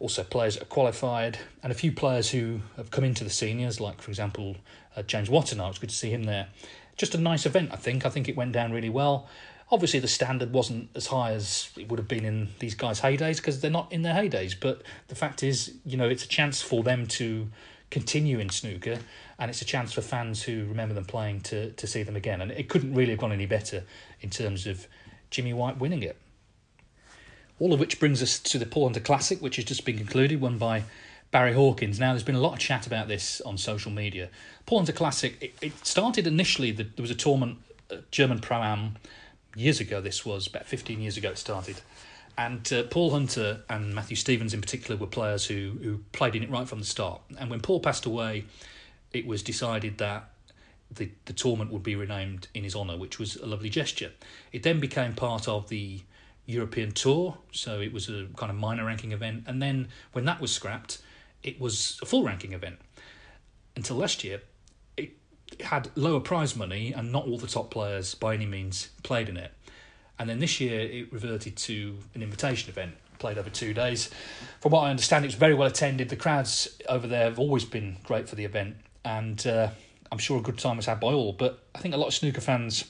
also 0.00 0.24
players 0.24 0.54
that 0.54 0.62
are 0.62 0.66
qualified, 0.66 1.38
and 1.62 1.70
a 1.70 1.74
few 1.74 1.92
players 1.92 2.30
who 2.30 2.60
have 2.76 2.90
come 2.90 3.04
into 3.04 3.22
the 3.22 3.30
seniors, 3.30 3.80
like, 3.80 4.00
for 4.00 4.10
example, 4.10 4.56
uh, 4.96 5.02
James 5.02 5.28
Wattana. 5.28 5.68
It's 5.68 5.78
good 5.78 5.90
to 5.90 5.96
see 5.96 6.10
him 6.10 6.24
there. 6.24 6.48
Just 6.96 7.14
a 7.14 7.18
nice 7.18 7.46
event, 7.46 7.70
I 7.72 7.76
think. 7.76 8.04
I 8.04 8.08
think 8.08 8.28
it 8.28 8.36
went 8.36 8.52
down 8.52 8.72
really 8.72 8.88
well. 8.88 9.28
Obviously, 9.70 10.00
the 10.00 10.08
standard 10.08 10.52
wasn't 10.52 10.88
as 10.96 11.06
high 11.06 11.32
as 11.32 11.70
it 11.76 11.88
would 11.88 11.98
have 11.98 12.08
been 12.08 12.24
in 12.24 12.48
these 12.58 12.74
guys' 12.74 13.00
heydays 13.00 13.36
because 13.36 13.60
they're 13.60 13.70
not 13.70 13.92
in 13.92 14.02
their 14.02 14.14
heydays. 14.14 14.54
But 14.58 14.82
the 15.08 15.14
fact 15.14 15.42
is, 15.42 15.74
you 15.84 15.96
know, 15.96 16.08
it's 16.08 16.24
a 16.24 16.28
chance 16.28 16.60
for 16.60 16.82
them 16.82 17.06
to 17.06 17.48
continue 17.90 18.38
in 18.38 18.50
snooker, 18.50 18.98
and 19.38 19.50
it's 19.50 19.62
a 19.62 19.64
chance 19.64 19.92
for 19.92 20.00
fans 20.00 20.42
who 20.42 20.64
remember 20.64 20.94
them 20.94 21.04
playing 21.04 21.42
to 21.42 21.70
to 21.72 21.86
see 21.86 22.02
them 22.02 22.16
again. 22.16 22.40
And 22.40 22.50
it 22.50 22.68
couldn't 22.68 22.94
really 22.94 23.10
have 23.10 23.20
gone 23.20 23.32
any 23.32 23.46
better 23.46 23.84
in 24.20 24.30
terms 24.30 24.66
of 24.66 24.88
Jimmy 25.30 25.52
White 25.52 25.78
winning 25.78 26.02
it. 26.02 26.16
All 27.60 27.72
of 27.72 27.78
which 27.78 28.00
brings 28.00 28.22
us 28.22 28.38
to 28.40 28.58
the 28.58 28.66
Paul 28.66 28.86
Hunter 28.86 29.00
Classic, 29.00 29.40
which 29.40 29.56
has 29.56 29.66
just 29.66 29.84
been 29.84 29.98
concluded, 29.98 30.40
won 30.40 30.58
by 30.58 30.82
Barry 31.30 31.52
Hawkins. 31.52 32.00
Now, 32.00 32.12
there's 32.12 32.24
been 32.24 32.34
a 32.34 32.40
lot 32.40 32.54
of 32.54 32.58
chat 32.58 32.86
about 32.86 33.06
this 33.06 33.40
on 33.42 33.58
social 33.58 33.92
media. 33.92 34.30
Paul 34.66 34.78
Hunter 34.78 34.92
Classic, 34.92 35.36
it, 35.40 35.54
it 35.60 35.86
started 35.86 36.26
initially, 36.26 36.72
the, 36.72 36.84
there 36.84 37.02
was 37.02 37.10
a 37.10 37.14
tournament, 37.14 37.58
uh, 37.90 37.96
German 38.10 38.40
Pro 38.40 38.58
Am, 38.58 38.96
years 39.54 39.78
ago. 39.78 40.00
This 40.00 40.24
was 40.24 40.46
about 40.46 40.66
15 40.66 41.00
years 41.00 41.16
ago 41.16 41.30
it 41.30 41.38
started. 41.38 41.80
And 42.38 42.72
uh, 42.72 42.84
Paul 42.84 43.10
Hunter 43.10 43.60
and 43.68 43.94
Matthew 43.94 44.16
Stevens 44.16 44.54
in 44.54 44.60
particular 44.60 44.98
were 44.98 45.06
players 45.06 45.46
who, 45.46 45.76
who 45.82 46.00
played 46.12 46.34
in 46.34 46.42
it 46.42 46.50
right 46.50 46.66
from 46.66 46.78
the 46.78 46.86
start. 46.86 47.20
And 47.38 47.50
when 47.50 47.60
Paul 47.60 47.80
passed 47.80 48.06
away, 48.06 48.44
it 49.12 49.26
was 49.26 49.42
decided 49.42 49.98
that 49.98 50.30
the, 50.90 51.10
the 51.26 51.32
tournament 51.32 51.72
would 51.72 51.82
be 51.82 51.94
renamed 51.94 52.48
in 52.54 52.64
his 52.64 52.74
honour, 52.74 52.96
which 52.96 53.18
was 53.18 53.36
a 53.36 53.46
lovely 53.46 53.68
gesture. 53.68 54.12
It 54.52 54.62
then 54.62 54.80
became 54.80 55.14
part 55.14 55.46
of 55.46 55.68
the 55.68 56.00
European 56.50 56.92
Tour, 56.92 57.38
so 57.52 57.80
it 57.80 57.92
was 57.92 58.08
a 58.08 58.26
kind 58.36 58.50
of 58.50 58.56
minor 58.56 58.84
ranking 58.84 59.12
event. 59.12 59.44
And 59.46 59.62
then 59.62 59.88
when 60.12 60.24
that 60.24 60.40
was 60.40 60.52
scrapped, 60.52 61.00
it 61.42 61.60
was 61.60 61.98
a 62.02 62.06
full 62.06 62.24
ranking 62.24 62.52
event. 62.52 62.78
Until 63.76 63.96
last 63.96 64.24
year, 64.24 64.42
it 64.96 65.12
had 65.60 65.90
lower 65.94 66.20
prize 66.20 66.56
money, 66.56 66.92
and 66.92 67.12
not 67.12 67.26
all 67.26 67.38
the 67.38 67.46
top 67.46 67.70
players 67.70 68.14
by 68.14 68.34
any 68.34 68.46
means 68.46 68.90
played 69.02 69.28
in 69.28 69.36
it. 69.36 69.52
And 70.18 70.28
then 70.28 70.38
this 70.38 70.60
year, 70.60 70.80
it 70.80 71.12
reverted 71.12 71.56
to 71.56 71.96
an 72.14 72.22
invitation 72.22 72.68
event, 72.68 72.92
played 73.18 73.38
over 73.38 73.48
two 73.48 73.72
days. 73.72 74.10
From 74.60 74.72
what 74.72 74.82
I 74.82 74.90
understand, 74.90 75.24
it 75.24 75.28
was 75.28 75.34
very 75.34 75.54
well 75.54 75.68
attended. 75.68 76.08
The 76.10 76.16
crowds 76.16 76.68
over 76.88 77.06
there 77.06 77.24
have 77.24 77.38
always 77.38 77.64
been 77.64 77.96
great 78.04 78.28
for 78.28 78.34
the 78.34 78.44
event, 78.44 78.76
and 79.04 79.46
uh, 79.46 79.70
I'm 80.12 80.18
sure 80.18 80.38
a 80.38 80.42
good 80.42 80.58
time 80.58 80.76
was 80.76 80.86
had 80.86 81.00
by 81.00 81.12
all. 81.12 81.32
But 81.32 81.64
I 81.74 81.78
think 81.78 81.94
a 81.94 81.96
lot 81.96 82.08
of 82.08 82.14
snooker 82.14 82.40
fans 82.42 82.84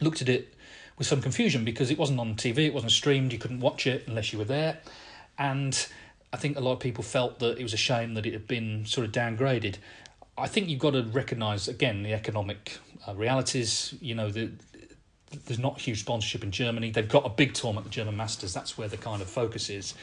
looked 0.00 0.22
at 0.22 0.28
it 0.28 0.54
with 1.02 1.08
some 1.08 1.20
confusion 1.20 1.64
because 1.64 1.90
it 1.90 1.98
wasn't 1.98 2.20
on 2.20 2.36
TV, 2.36 2.58
it 2.58 2.72
wasn't 2.72 2.92
streamed, 2.92 3.32
you 3.32 3.38
couldn't 3.38 3.58
watch 3.58 3.88
it 3.88 4.04
unless 4.06 4.32
you 4.32 4.38
were 4.38 4.44
there. 4.44 4.78
And 5.36 5.76
I 6.32 6.36
think 6.36 6.56
a 6.56 6.60
lot 6.60 6.74
of 6.74 6.78
people 6.78 7.02
felt 7.02 7.40
that 7.40 7.58
it 7.58 7.62
was 7.64 7.72
a 7.72 7.76
shame 7.76 8.14
that 8.14 8.24
it 8.24 8.32
had 8.32 8.46
been 8.46 8.86
sort 8.86 9.04
of 9.04 9.12
downgraded. 9.12 9.78
I 10.38 10.46
think 10.46 10.68
you've 10.68 10.78
got 10.78 10.92
to 10.92 11.02
recognise 11.02 11.66
again 11.66 12.04
the 12.04 12.12
economic 12.12 12.78
uh, 13.08 13.16
realities. 13.16 13.94
You 14.00 14.14
know, 14.14 14.30
the, 14.30 14.52
there's 15.46 15.58
not 15.58 15.80
huge 15.80 15.98
sponsorship 15.98 16.44
in 16.44 16.52
Germany. 16.52 16.92
They've 16.92 17.08
got 17.08 17.26
a 17.26 17.30
big 17.30 17.54
tournament, 17.54 17.84
the 17.86 17.90
German 17.90 18.16
Masters. 18.16 18.54
That's 18.54 18.78
where 18.78 18.86
the 18.86 18.96
kind 18.96 19.20
of 19.20 19.28
focus 19.28 19.70
is. 19.70 19.94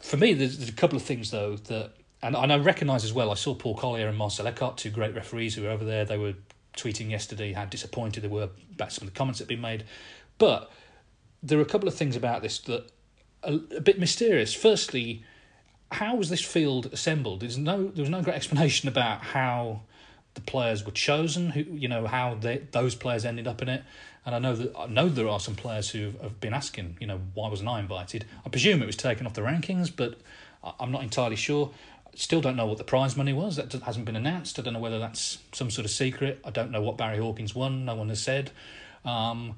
For 0.00 0.16
me, 0.16 0.32
there's, 0.32 0.56
there's 0.56 0.70
a 0.70 0.72
couple 0.72 0.96
of 0.96 1.02
things 1.02 1.30
though 1.30 1.56
that, 1.56 1.92
and, 2.22 2.34
and 2.34 2.50
I 2.50 2.56
recognise 2.56 3.04
as 3.04 3.12
well. 3.12 3.30
I 3.30 3.34
saw 3.34 3.54
Paul 3.54 3.74
Collier 3.74 4.08
and 4.08 4.16
Marcel 4.16 4.46
Eckardt, 4.46 4.78
two 4.78 4.88
great 4.88 5.14
referees 5.14 5.56
who 5.56 5.64
were 5.64 5.70
over 5.70 5.84
there. 5.84 6.06
They 6.06 6.16
were 6.16 6.32
tweeting 6.74 7.10
yesterday 7.10 7.52
how 7.52 7.66
disappointed 7.66 8.22
they 8.22 8.28
were 8.28 8.48
about 8.72 8.92
some 8.92 9.06
of 9.06 9.12
the 9.12 9.18
comments 9.18 9.40
that 9.40 9.44
had 9.44 9.48
been 9.48 9.60
made. 9.60 9.84
But 10.38 10.70
there 11.42 11.58
are 11.58 11.62
a 11.62 11.66
couple 11.66 11.88
of 11.88 11.94
things 11.94 12.16
about 12.16 12.42
this 12.42 12.58
that 12.60 12.90
are 13.44 13.58
a 13.76 13.80
bit 13.80 13.98
mysterious. 13.98 14.54
Firstly, 14.54 15.24
how 15.92 16.16
was 16.16 16.28
this 16.28 16.42
field 16.42 16.86
assembled? 16.92 17.40
There's 17.40 17.58
no 17.58 17.88
there 17.88 18.02
was 18.02 18.10
no 18.10 18.22
great 18.22 18.36
explanation 18.36 18.88
about 18.88 19.20
how 19.20 19.82
the 20.34 20.40
players 20.40 20.84
were 20.84 20.92
chosen. 20.92 21.50
Who 21.50 21.60
you 21.60 21.88
know 21.88 22.06
how 22.06 22.34
they, 22.34 22.58
those 22.70 22.94
players 22.94 23.24
ended 23.24 23.46
up 23.46 23.62
in 23.62 23.68
it. 23.68 23.82
And 24.26 24.34
I 24.34 24.38
know 24.38 24.54
that 24.56 24.76
I 24.76 24.86
know 24.86 25.08
there 25.08 25.28
are 25.28 25.40
some 25.40 25.54
players 25.54 25.90
who 25.90 26.12
have 26.22 26.40
been 26.40 26.52
asking, 26.52 26.98
you 27.00 27.06
know, 27.06 27.20
why 27.34 27.48
wasn't 27.48 27.68
I 27.68 27.80
invited? 27.80 28.26
I 28.44 28.48
presume 28.50 28.82
it 28.82 28.86
was 28.86 28.96
taken 28.96 29.26
off 29.26 29.34
the 29.34 29.40
rankings, 29.40 29.90
but 29.94 30.18
I'm 30.78 30.92
not 30.92 31.02
entirely 31.02 31.36
sure. 31.36 31.70
Still 32.14 32.40
don't 32.40 32.56
know 32.56 32.66
what 32.66 32.78
the 32.78 32.84
prize 32.84 33.16
money 33.16 33.32
was. 33.32 33.56
That 33.56 33.72
hasn't 33.72 34.04
been 34.04 34.16
announced. 34.16 34.58
I 34.58 34.62
don't 34.62 34.74
know 34.74 34.80
whether 34.80 34.98
that's 34.98 35.38
some 35.52 35.70
sort 35.70 35.84
of 35.84 35.90
secret. 35.90 36.40
I 36.44 36.50
don't 36.50 36.70
know 36.70 36.82
what 36.82 36.98
Barry 36.98 37.18
Hawkins 37.18 37.54
won. 37.54 37.84
No 37.84 37.94
one 37.94 38.08
has 38.08 38.20
said. 38.20 38.50
Um, 39.04 39.54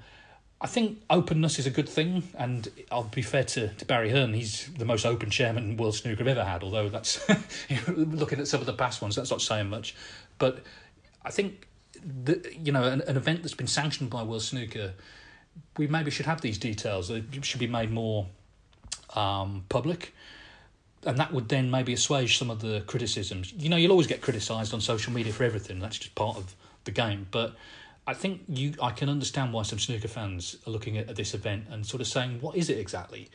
I 0.62 0.66
think 0.66 1.01
openness 1.09 1.59
is 1.59 1.66
a 1.66 1.70
good 1.70 1.88
thing, 1.88 2.23
and 2.37 2.68
I'll 2.90 3.05
be 3.05 3.23
fair 3.23 3.44
to, 3.44 3.68
to 3.68 3.85
Barry 3.87 4.11
Hearn. 4.11 4.35
He's 4.35 4.68
the 4.77 4.85
most 4.85 5.07
open 5.07 5.31
chairman 5.31 5.79
World 5.79 5.94
Snooker 5.94 6.18
have 6.18 6.29
ever 6.29 6.44
had. 6.44 6.62
Although 6.62 6.90
that's 6.90 7.27
looking 7.88 8.38
at 8.38 8.46
some 8.46 8.61
of 8.61 8.66
the 8.66 8.75
past 8.75 9.01
ones, 9.01 9.16
that's 9.16 9.31
not 9.31 9.40
saying 9.40 9.70
much. 9.70 9.94
But 10.38 10.59
I 11.25 11.31
think 11.31 11.66
the, 11.94 12.44
you 12.62 12.73
know 12.73 12.85
an, 12.85 13.01
an 13.03 13.16
event 13.16 13.42
that's 13.42 13.55
been 13.55 13.66
sanctioned 13.66 14.11
by 14.11 14.23
World 14.23 14.42
Snooker, 14.42 14.92
we 15.79 15.87
maybe 15.87 16.11
should 16.11 16.27
have 16.27 16.42
these 16.42 16.59
details. 16.59 17.09
It 17.09 17.25
should 17.42 17.61
be 17.61 17.66
made 17.66 17.90
more 17.90 18.27
um, 19.14 19.64
public, 19.70 20.14
and 21.07 21.16
that 21.16 21.33
would 21.33 21.49
then 21.49 21.70
maybe 21.70 21.94
assuage 21.94 22.37
some 22.37 22.51
of 22.51 22.61
the 22.61 22.83
criticisms. 22.87 23.55
You 23.57 23.70
know, 23.70 23.77
you'll 23.77 23.92
always 23.92 24.07
get 24.07 24.20
criticised 24.20 24.75
on 24.75 24.83
social 24.83 25.14
media 25.14 25.33
for 25.33 25.44
everything. 25.44 25.79
That's 25.79 25.99
just 25.99 26.14
part 26.14 26.37
of 26.37 26.55
the 26.85 26.90
game, 26.90 27.29
but 27.31 27.55
I 28.06 28.14
think 28.14 28.42
you 28.48 28.74
I 28.82 28.90
can 28.90 29.08
understand 29.08 29.52
why 29.52 29.62
some 29.62 29.78
snooker 29.78 30.08
fans 30.08 30.56
are 30.66 30.70
looking 30.70 30.98
at, 30.98 31.08
at 31.08 31.16
this 31.16 31.34
event 31.34 31.66
and 31.70 31.86
sort 31.86 32.00
of 32.00 32.06
saying, 32.06 32.40
what 32.40 32.56
is 32.56 32.68
it 32.70 32.78
exactly? 32.78 33.28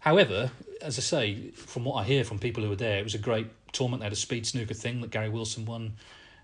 However, 0.00 0.50
as 0.80 0.98
I 0.98 1.02
say, 1.02 1.50
from 1.50 1.84
what 1.84 1.94
I 1.94 2.04
hear 2.04 2.24
from 2.24 2.40
people 2.40 2.64
who 2.64 2.70
were 2.70 2.76
there, 2.76 2.98
it 2.98 3.04
was 3.04 3.14
a 3.14 3.18
great 3.18 3.46
tournament. 3.72 4.00
They 4.00 4.06
had 4.06 4.12
a 4.12 4.16
speed 4.16 4.46
snooker 4.46 4.74
thing 4.74 5.00
that 5.00 5.10
Gary 5.10 5.28
Wilson 5.28 5.64
won, 5.64 5.92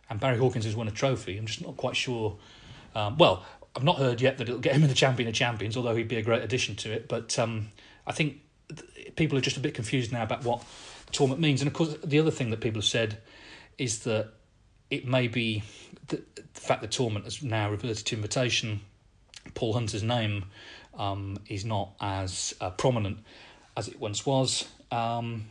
and 0.08 0.20
Barry 0.20 0.38
Hawkins 0.38 0.64
has 0.64 0.76
won 0.76 0.86
a 0.86 0.92
trophy. 0.92 1.36
I'm 1.36 1.46
just 1.46 1.62
not 1.62 1.76
quite 1.76 1.96
sure. 1.96 2.36
Um, 2.94 3.18
well, 3.18 3.44
I've 3.74 3.82
not 3.82 3.96
heard 3.96 4.20
yet 4.20 4.38
that 4.38 4.48
it'll 4.48 4.60
get 4.60 4.74
him 4.74 4.82
in 4.82 4.88
the 4.88 4.94
Champion 4.94 5.28
of 5.28 5.34
Champions, 5.34 5.76
although 5.76 5.96
he'd 5.96 6.08
be 6.08 6.16
a 6.16 6.22
great 6.22 6.42
addition 6.42 6.76
to 6.76 6.92
it. 6.92 7.08
But 7.08 7.36
um, 7.38 7.68
I 8.06 8.12
think 8.12 8.40
th- 8.68 9.16
people 9.16 9.36
are 9.36 9.40
just 9.40 9.56
a 9.56 9.60
bit 9.60 9.74
confused 9.74 10.12
now 10.12 10.22
about 10.22 10.44
what 10.44 10.64
tournament 11.10 11.40
means. 11.40 11.60
And 11.60 11.68
of 11.68 11.74
course, 11.74 11.96
the 12.04 12.18
other 12.20 12.30
thing 12.30 12.50
that 12.50 12.60
people 12.60 12.80
have 12.80 12.88
said 12.88 13.18
is 13.76 14.00
that 14.00 14.32
it 14.90 15.06
may 15.06 15.28
be 15.28 15.62
the, 16.08 16.22
the 16.34 16.60
fact 16.60 16.82
the 16.82 16.88
tournament 16.88 17.24
has 17.24 17.42
now 17.42 17.70
reverted 17.70 18.06
to 18.06 18.16
invitation. 18.16 18.80
Paul 19.54 19.74
Hunter's 19.74 20.02
name 20.02 20.46
um, 20.98 21.38
is 21.48 21.64
not 21.64 21.90
as 22.00 22.54
uh, 22.60 22.70
prominent 22.70 23.18
as 23.76 23.88
it 23.88 24.00
once 24.00 24.26
was. 24.26 24.66
Um, 24.90 25.46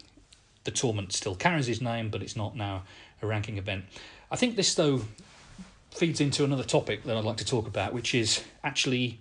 the 0.63 0.71
tournament 0.71 1.13
still 1.13 1.36
carries 1.36 1.67
his 1.67 1.82
name, 1.82 2.10
but 2.10 2.21
it's 2.21 2.36
not 2.36 2.56
now 2.56 2.84
a 3.21 3.28
ranking 3.28 3.58
event. 3.58 3.86
I 4.30 4.36
think 4.36 4.56
this, 4.56 4.73
though, 4.76 5.02
feeds 5.91 6.19
into 6.19 6.43
another 6.43 6.63
topic 6.63 7.04
that 7.06 7.15
I'd 7.15 7.23
like 7.23 7.38
to 7.38 7.45
talk 7.45 7.67
about, 7.67 7.93
which 7.93 8.13
is 8.13 8.43
actually 8.63 9.19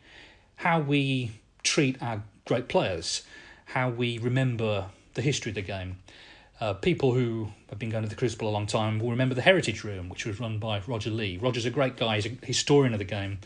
how 0.57 0.81
we 0.81 1.31
treat 1.63 2.03
our 2.03 2.23
great 2.45 2.69
players, 2.69 3.23
how 3.67 3.91
we 3.91 4.19
remember 4.19 4.87
the 5.15 5.23
history 5.23 5.51
of 5.51 5.55
the 5.55 5.63
game. 5.63 5.99
Uh, 6.61 6.73
people 6.73 7.13
who 7.13 7.49
have 7.69 7.79
been 7.79 7.91
going 7.91 8.03
to 8.03 8.09
the 8.09 8.15
Crucible 8.15 8.49
a 8.49 8.51
long 8.51 8.67
time 8.67 8.99
will 8.99 9.11
remember 9.11 9.35
the 9.35 9.43
Heritage 9.43 9.85
Room, 9.85 10.09
which 10.09 10.25
was 10.25 10.41
run 10.41 10.59
by 10.59 10.81
Roger 10.87 11.11
Lee. 11.11 11.37
Roger's 11.37 11.67
a 11.67 11.71
great 11.71 11.97
guy, 11.97 12.17
he's 12.17 12.27
a 12.27 12.47
historian 12.47 12.95
of 12.95 12.99
the 12.99 13.05
game, 13.05 13.39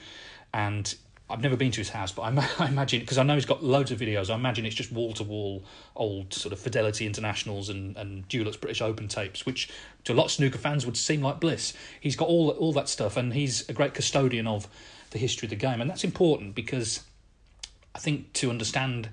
and 0.55 0.95
I've 1.29 1.43
never 1.43 1.57
been 1.57 1.71
to 1.71 1.79
his 1.79 1.91
house, 1.91 2.13
but 2.13 2.23
I, 2.23 2.49
I 2.65 2.69
imagine 2.69 3.01
because 3.01 3.19
I 3.19 3.23
know 3.23 3.35
he's 3.35 3.47
got 3.47 3.63
loads 3.63 3.91
of 3.91 3.99
videos. 3.99 4.31
I 4.31 4.35
imagine 4.35 4.67
it's 4.67 4.75
just 4.75 4.93
wall 4.93 5.13
to 5.15 5.25
wall 5.25 5.65
old 5.97 6.35
sort 6.35 6.53
of 6.53 6.59
Fidelity 6.59 7.07
Internationals 7.07 7.69
and 7.69 7.97
and 7.97 8.29
Dulux 8.29 8.61
British 8.61 8.83
Open 8.83 9.09
tapes, 9.09 9.47
which 9.47 9.71
to 10.05 10.13
a 10.13 10.15
lot 10.15 10.27
of 10.27 10.31
snooker 10.33 10.59
fans 10.59 10.85
would 10.87 10.97
seem 10.97 11.23
like 11.23 11.41
bliss. 11.41 11.73
He's 12.01 12.17
got 12.17 12.29
all 12.29 12.51
all 12.51 12.73
that 12.75 12.89
stuff, 12.89 13.17
and 13.17 13.33
he's 13.33 13.69
a 13.69 13.73
great 13.73 13.95
custodian 13.95 14.47
of 14.47 14.69
the 15.11 15.19
history 15.19 15.47
of 15.47 15.51
the 15.51 15.57
game, 15.57 15.81
and 15.81 15.89
that's 15.89 16.05
important 16.05 16.55
because 16.55 17.03
I 17.95 17.99
think 17.99 18.33
to 18.35 18.51
understand 18.51 19.09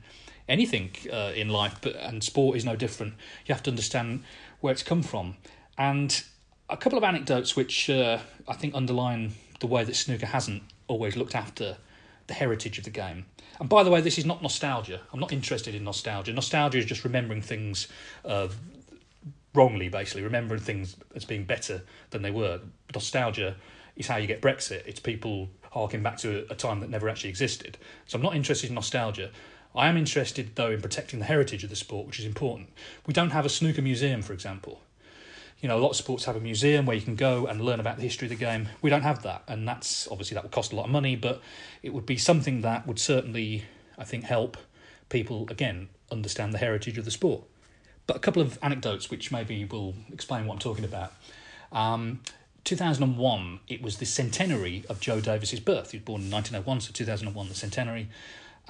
anything 0.48 0.92
uh, 1.12 1.32
in 1.36 1.50
life, 1.50 1.78
but 1.82 1.96
and 1.96 2.24
sport 2.24 2.58
is 2.58 2.66
no 2.66 2.76
different. 2.76 3.14
You 3.46 3.54
have 3.54 3.64
to 3.64 3.70
understand 3.70 4.24
where 4.62 4.72
it's 4.72 4.84
come 4.84 5.04
from, 5.04 5.38
and 5.78 6.24
a 6.70 6.78
couple 6.78 6.98
of 6.98 7.04
anecdotes 7.04 7.56
which 7.56 7.90
uh, 7.90 8.20
I 8.48 8.54
think 8.54 8.76
underline 8.76 9.34
the 9.60 9.68
way 9.68 9.84
that 9.84 9.96
snooker 9.96 10.26
hasn't 10.28 10.64
always 10.88 11.16
looked 11.16 11.36
after 11.36 11.78
the 12.28 12.34
heritage 12.34 12.78
of 12.78 12.84
the 12.84 12.90
game. 12.90 13.26
And 13.60 13.70
by 13.70 13.84
the 13.84 13.90
way, 13.90 14.02
this 14.02 14.18
is 14.18 14.26
not 14.26 14.42
nostalgia. 14.42 15.02
I'm 15.12 15.20
not 15.20 15.32
interested 15.32 15.74
in 15.74 15.84
nostalgia. 15.84 16.34
Nostalgia 16.34 16.78
is 16.78 16.86
just 16.86 17.04
remembering 17.04 17.42
things 17.42 17.88
uh, 18.24 18.50
wrongly, 19.54 19.90
basically, 19.90 20.24
remembering 20.24 20.62
things 20.62 20.96
as 21.16 21.26
being 21.26 21.46
better 21.46 21.82
than 22.12 22.22
they 22.22 22.32
were. 22.32 22.60
Nostalgia 22.94 23.56
is 23.96 24.08
how 24.08 24.18
you 24.18 24.28
get 24.28 24.42
Brexit. 24.42 24.86
It's 24.86 25.00
people 25.00 25.50
harking 25.72 26.04
back 26.04 26.18
to 26.18 26.46
a 26.52 26.56
time 26.56 26.82
that 26.82 26.90
never 26.90 27.10
actually 27.10 27.30
existed. 27.30 27.78
So 28.06 28.18
I'm 28.18 28.24
not 28.24 28.36
interested 28.36 28.70
in 28.70 28.76
nostalgia. 28.76 29.32
I 29.78 29.88
am 29.88 29.98
interested, 29.98 30.52
though, 30.56 30.72
in 30.72 30.82
protecting 30.82 31.20
the 31.20 31.26
heritage 31.26 31.64
of 31.64 31.70
the 31.70 31.76
sport, 31.76 32.08
which 32.08 32.20
is 32.20 32.26
important. 32.26 32.70
We 33.06 33.14
don't 33.14 33.30
have 33.30 33.46
a 33.46 33.50
snooker 33.50 33.82
museum, 33.82 34.22
for 34.22 34.34
example. 34.34 34.82
You 35.62 35.70
know, 35.70 35.78
a 35.78 35.82
lot 35.82 35.90
of 35.90 35.96
sports 35.96 36.26
have 36.26 36.36
a 36.36 36.40
museum 36.40 36.86
where 36.86 36.96
you 36.96 37.02
can 37.02 37.16
go 37.16 37.48
and 37.48 37.62
learn 37.62 37.80
about 37.80 37.98
the 37.98 38.04
history 38.04 38.28
of 38.28 38.30
the 38.30 38.36
game. 38.36 38.70
We 38.82 38.90
don't 38.90 39.02
have 39.02 39.24
that, 39.24 39.44
and 39.48 39.68
that's 39.68 40.08
obviously 40.10 40.36
that 40.36 40.44
would 40.44 40.52
cost 40.52 40.72
a 40.72 40.76
lot 40.76 40.86
of 40.86 40.92
money, 40.92 41.16
but 41.16 41.42
it 41.82 41.94
would 41.94 42.06
be 42.06 42.18
something 42.18 42.62
that 42.62 42.86
would 42.86 43.00
certainly, 43.00 43.66
I 43.98 44.04
think, 44.04 44.26
help 44.26 44.58
people 45.10 45.48
again 45.50 45.90
understand 46.12 46.54
the 46.54 46.60
heritage 46.60 46.98
of 46.98 47.06
the 47.06 47.12
sport. 47.12 47.44
But 48.06 48.16
a 48.16 48.20
couple 48.20 48.42
of 48.42 48.58
anecdotes 48.62 49.10
which 49.10 49.32
maybe 49.32 49.66
will 49.66 49.96
explain 50.12 50.46
what 50.46 50.54
I'm 50.54 50.60
talking 50.60 50.86
about. 50.86 51.14
Um, 51.72 52.22
2001, 52.64 53.60
it 53.68 53.82
was 53.82 53.98
the 53.98 54.06
centenary 54.06 54.84
of 54.90 55.00
Joe 55.00 55.20
Davis's 55.20 55.60
birth. 55.60 55.92
He 55.92 55.98
was 55.98 56.06
born 56.06 56.22
in 56.24 56.32
1901, 56.32 56.82
so 56.82 56.92
2001, 56.94 57.50
the 57.50 57.56
centenary. 57.56 58.10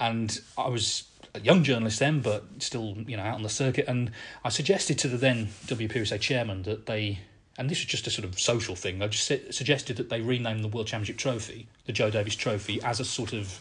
And 0.00 0.40
I 0.56 0.68
was 0.68 1.04
a 1.34 1.40
young 1.40 1.62
journalist 1.64 1.98
then, 1.98 2.20
but 2.20 2.44
still, 2.58 2.96
you 3.06 3.16
know, 3.16 3.22
out 3.22 3.34
on 3.34 3.42
the 3.42 3.48
circuit. 3.48 3.86
And 3.88 4.10
I 4.44 4.48
suggested 4.48 4.98
to 5.00 5.08
the 5.08 5.16
then 5.16 5.48
WPBSA 5.66 6.20
chairman 6.20 6.62
that 6.62 6.86
they, 6.86 7.20
and 7.56 7.68
this 7.68 7.78
was 7.78 7.86
just 7.86 8.06
a 8.06 8.10
sort 8.10 8.24
of 8.24 8.38
social 8.38 8.76
thing. 8.76 9.02
I 9.02 9.08
just 9.08 9.26
suggested 9.26 9.96
that 9.96 10.10
they 10.10 10.20
rename 10.20 10.62
the 10.62 10.68
World 10.68 10.86
Championship 10.86 11.16
Trophy, 11.16 11.66
the 11.86 11.92
Joe 11.92 12.10
Davis 12.10 12.36
Trophy, 12.36 12.80
as 12.82 13.00
a 13.00 13.04
sort 13.04 13.32
of, 13.32 13.60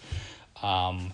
um, 0.63 1.13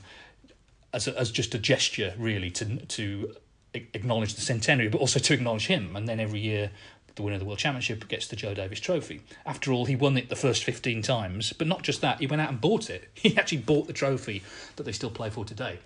as 0.94 1.08
a, 1.08 1.18
as 1.18 1.32
just 1.32 1.56
a 1.56 1.60
gesture, 1.60 2.14
really, 2.18 2.52
to 2.52 2.78
to 2.78 3.36
acknowledge 3.74 4.36
the 4.36 4.42
centenary, 4.42 4.88
but 4.88 5.02
also 5.02 5.20
to 5.20 5.34
acknowledge 5.34 5.68
him. 5.68 5.96
And 5.96 6.08
then 6.08 6.20
every 6.20 6.40
year, 6.40 6.72
the 7.16 7.22
winner 7.22 7.36
of 7.36 7.40
the 7.40 7.46
World 7.46 7.60
Championship 7.60 8.08
gets 8.08 8.28
the 8.28 8.36
Joe 8.36 8.54
Davis 8.54 8.80
Trophy. 8.80 9.22
After 9.46 9.72
all, 9.72 9.86
he 9.86 9.96
won 9.96 10.18
it 10.18 10.30
the 10.30 10.36
first 10.36 10.64
15 10.64 11.02
times, 11.02 11.54
but 11.54 11.68
not 11.68 11.84
just 11.84 12.02
that, 12.02 12.20
he 12.20 12.28
went 12.28 12.42
out 12.42 12.50
and 12.50 12.60
bought 12.62 12.90
it. 12.90 13.10
He 13.14 13.38
actually 13.38 13.60
bought 13.60 13.88
the 13.88 13.94
trophy 13.94 14.44
that 14.76 14.84
they 14.84 14.92
still 14.92 15.12
play 15.12 15.30
for 15.30 15.46
today 15.46 15.80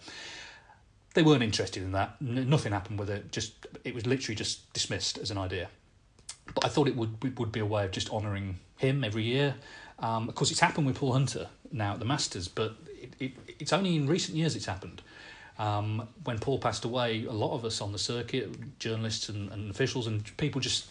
they 1.17 1.23
weren't 1.23 1.41
interested 1.41 1.81
in 1.81 1.93
that. 1.93 2.15
N- 2.21 2.47
nothing 2.47 2.71
happened 2.71 2.99
with 2.99 3.09
it. 3.09 3.31
Just 3.31 3.65
it 3.83 3.95
was 3.95 4.05
literally 4.05 4.35
just 4.35 4.71
dismissed 4.71 5.17
as 5.17 5.31
an 5.31 5.37
idea. 5.39 5.67
But 6.53 6.63
I 6.63 6.67
thought 6.67 6.87
it 6.87 6.95
would 6.95 7.17
it 7.25 7.39
would 7.39 7.51
be 7.51 7.59
a 7.59 7.65
way 7.65 7.85
of 7.85 7.91
just 7.91 8.11
honouring 8.11 8.59
him 8.77 9.03
every 9.03 9.23
year. 9.23 9.55
Um, 9.97 10.29
of 10.29 10.35
course, 10.35 10.51
it's 10.51 10.59
happened 10.59 10.85
with 10.85 10.97
Paul 10.97 11.13
Hunter 11.13 11.47
now 11.71 11.93
at 11.93 11.99
the 11.99 12.05
Masters, 12.05 12.47
but 12.47 12.75
it, 13.01 13.13
it, 13.19 13.31
it's 13.57 13.73
only 13.73 13.95
in 13.95 14.05
recent 14.05 14.37
years 14.37 14.55
it's 14.55 14.67
happened. 14.67 15.01
Um, 15.57 16.07
when 16.23 16.37
Paul 16.37 16.59
passed 16.59 16.85
away, 16.85 17.25
a 17.25 17.31
lot 17.31 17.55
of 17.55 17.65
us 17.65 17.81
on 17.81 17.93
the 17.93 17.97
circuit, 17.97 18.77
journalists 18.77 19.27
and, 19.27 19.51
and 19.51 19.71
officials 19.71 20.05
and 20.05 20.37
people, 20.37 20.61
just 20.61 20.85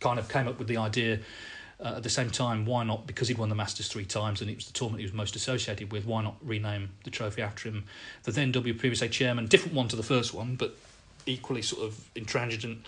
kind 0.00 0.18
of 0.18 0.28
came 0.28 0.48
up 0.48 0.58
with 0.58 0.68
the 0.68 0.76
idea 0.76 1.20
uh, 1.80 1.94
at 1.96 2.02
the 2.02 2.10
same 2.10 2.30
time, 2.30 2.66
why 2.66 2.84
not, 2.84 3.06
because 3.06 3.28
he'd 3.28 3.38
won 3.38 3.48
the 3.48 3.54
Masters 3.54 3.88
three 3.88 4.04
times 4.04 4.40
and 4.40 4.50
it 4.50 4.56
was 4.56 4.66
the 4.66 4.72
tournament 4.72 5.00
he 5.00 5.06
was 5.06 5.12
most 5.12 5.36
associated 5.36 5.92
with, 5.92 6.04
why 6.06 6.22
not 6.22 6.36
rename 6.42 6.90
the 7.04 7.10
trophy 7.10 7.40
after 7.40 7.68
him? 7.68 7.84
The 8.24 8.32
then 8.32 8.52
WPBSA 8.52 9.10
chairman, 9.10 9.46
different 9.46 9.74
one 9.74 9.88
to 9.88 9.96
the 9.96 10.02
first 10.02 10.34
one, 10.34 10.56
but 10.56 10.76
equally 11.26 11.62
sort 11.62 11.84
of 11.84 12.04
intransigent, 12.16 12.84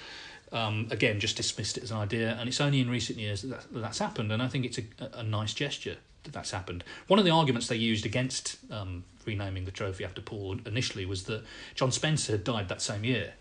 um, 0.52 0.88
again, 0.90 1.20
just 1.20 1.36
dismissed 1.36 1.76
it 1.76 1.84
as 1.84 1.92
an 1.92 1.98
idea. 1.98 2.36
And 2.38 2.48
it's 2.48 2.60
only 2.60 2.80
in 2.80 2.90
recent 2.90 3.18
years 3.18 3.42
that, 3.42 3.72
that 3.72 3.80
that's 3.80 3.98
happened, 4.00 4.32
and 4.32 4.42
I 4.42 4.48
think 4.48 4.64
it's 4.64 4.78
a, 4.78 4.84
a 5.14 5.22
nice 5.22 5.54
gesture 5.54 5.96
that 6.24 6.32
that's 6.32 6.50
happened. 6.50 6.84
One 7.06 7.18
of 7.18 7.24
the 7.24 7.30
arguments 7.30 7.68
they 7.68 7.76
used 7.76 8.04
against 8.04 8.56
um, 8.72 9.04
renaming 9.24 9.64
the 9.64 9.70
trophy 9.70 10.04
after 10.04 10.20
Paul 10.20 10.58
initially 10.66 11.06
was 11.06 11.24
that 11.24 11.44
John 11.74 11.92
Spencer 11.92 12.32
had 12.32 12.44
died 12.44 12.68
that 12.68 12.82
same 12.82 13.04
year. 13.04 13.34